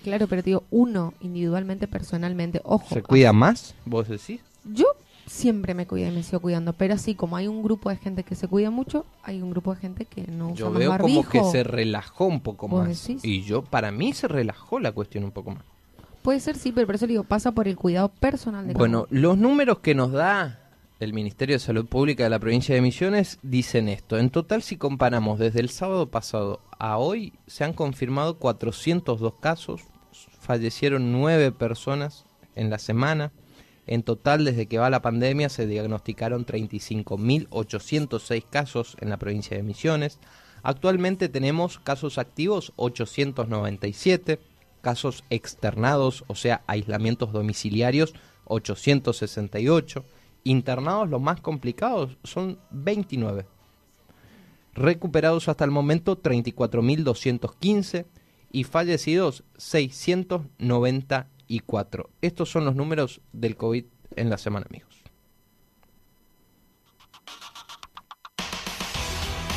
Claro, 0.03 0.27
pero 0.27 0.42
te 0.42 0.50
digo, 0.50 0.64
uno 0.70 1.12
individualmente, 1.20 1.87
personalmente, 1.87 2.61
ojo. 2.64 2.94
¿Se 2.94 3.03
cuida 3.03 3.33
más? 3.33 3.74
¿Vos 3.85 4.09
decís? 4.09 4.40
Yo 4.64 4.87
siempre 5.27 5.75
me 5.75 5.87
cuidé 5.87 6.09
y 6.09 6.11
me 6.11 6.23
sigo 6.23 6.41
cuidando, 6.41 6.73
pero 6.73 6.95
así 6.95 7.15
como 7.15 7.37
hay 7.37 7.47
un 7.47 7.63
grupo 7.63 7.91
de 7.91 7.97
gente 7.97 8.25
que 8.25 8.35
se 8.35 8.49
cuida 8.49 8.71
mucho, 8.71 9.07
hay 9.23 9.43
un 9.43 9.51
grupo 9.51 9.75
de 9.75 9.81
gente 9.81 10.05
que 10.05 10.27
no 10.27 10.49
usa 10.49 10.57
Yo 10.57 10.71
más 10.71 10.79
veo 10.79 10.91
barbijo. 10.91 11.23
como 11.23 11.31
que 11.31 11.51
se 11.51 11.65
relajó 11.65 12.27
un 12.27 12.41
poco 12.41 12.69
¿Vos 12.69 12.87
más. 12.89 13.07
decís? 13.07 13.25
Y 13.25 13.43
yo, 13.43 13.63
para 13.63 13.91
mí, 13.91 14.13
se 14.13 14.29
relajó 14.29 14.79
la 14.81 14.93
cuestión 14.93 15.25
un 15.25 15.31
poco 15.33 15.53
más. 15.53 15.65
Puede 16.23 16.41
ser, 16.41 16.57
sí, 16.57 16.73
pero 16.73 16.87
por 16.87 16.95
eso 16.95 17.07
le 17.07 17.13
digo, 17.13 17.25
pasa 17.25 17.53
por 17.53 17.69
el 17.69 17.77
cuidado 17.77 18.09
personal 18.09 18.67
de 18.67 18.73
cada 18.73 18.79
Bueno, 18.79 19.07
los 19.11 19.37
números 19.37 19.81
que 19.81 19.95
nos 19.95 20.11
da 20.13 20.61
el 21.01 21.13
Ministerio 21.13 21.57
de 21.57 21.61
Salud 21.61 21.87
Pública 21.87 22.25
de 22.25 22.31
la 22.31 22.39
provincia 22.39 22.75
de 22.75 22.81
Misiones 22.81 23.39
dicen 23.43 23.89
esto. 23.89 24.17
En 24.17 24.31
total, 24.31 24.63
si 24.63 24.77
comparamos 24.77 25.39
desde 25.39 25.61
el 25.61 25.69
sábado 25.69 26.11
pasado 26.11 26.61
a 26.79 26.97
hoy, 26.97 27.35
se 27.47 27.65
han 27.65 27.75
confirmado 27.75 28.39
402 28.39 29.35
casos, 29.41 29.83
fallecieron 30.41 31.13
9 31.13 31.53
personas 31.53 32.25
en 32.55 32.71
la 32.71 32.79
semana. 32.79 33.33
En 33.87 34.03
total, 34.03 34.44
desde 34.44 34.66
que 34.66 34.79
va 34.79 34.90
la 34.90 35.03
pandemia, 35.03 35.49
se 35.49 35.66
diagnosticaron 35.66 36.47
35.806 36.47 38.44
casos 38.49 38.97
en 39.01 39.11
la 39.11 39.18
provincia 39.18 39.57
de 39.57 39.62
Misiones. 39.62 40.18
Actualmente 40.62 41.29
tenemos 41.29 41.79
casos 41.79 42.16
activos 42.16 42.73
897, 42.77 44.40
casos 44.81 45.25
externados, 45.29 46.25
o 46.27 46.35
sea, 46.35 46.62
aislamientos 46.66 47.33
domiciliarios 47.33 48.14
868, 48.47 50.05
internados 50.44 51.09
los 51.09 51.20
más 51.20 51.40
complicados 51.40 52.16
son 52.25 52.59
29. 52.70 53.47
Recuperados 54.75 55.49
hasta 55.49 55.64
el 55.64 55.70
momento 55.70 56.20
34.215 56.20 58.07
y 58.51 58.64
fallecidos 58.64 59.44
694. 61.48 62.11
Estos 62.20 62.50
son 62.50 62.64
los 62.64 62.74
números 62.74 63.20
del 63.33 63.57
COVID 63.57 63.85
en 64.16 64.30
la 64.30 64.38
semana, 64.38 64.66
amigos. 64.68 65.02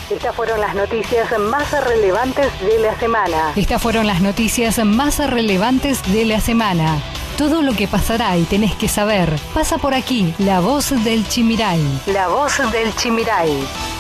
Estas 0.10 0.34
fueron 0.36 0.62
las 0.62 0.73
noticias 0.73 1.38
más 1.38 1.86
relevantes 1.86 2.47
de 2.62 2.80
la 2.80 2.97
semana. 2.97 3.52
Estas 3.58 3.82
fueron 3.82 4.08
las 4.08 4.21
noticias 4.21 4.84
más 4.86 5.19
relevantes 5.30 6.02
de 6.13 6.23
la 6.23 6.39
semana. 6.39 7.02
Todo 7.38 7.62
lo 7.62 7.73
que 7.73 7.89
pasará 7.89 8.38
y 8.38 8.43
tenés 8.43 8.73
que 8.76 8.88
saber 8.88 9.30
pasa 9.54 9.78
por 9.78 9.93
aquí, 9.93 10.34
la 10.39 10.62
voz 10.62 10.91
del 11.04 11.28
Chimiray. 11.28 11.82
La 12.08 12.30
voz 12.30 12.58
del 12.71 12.95
Chimiray. 12.95 13.97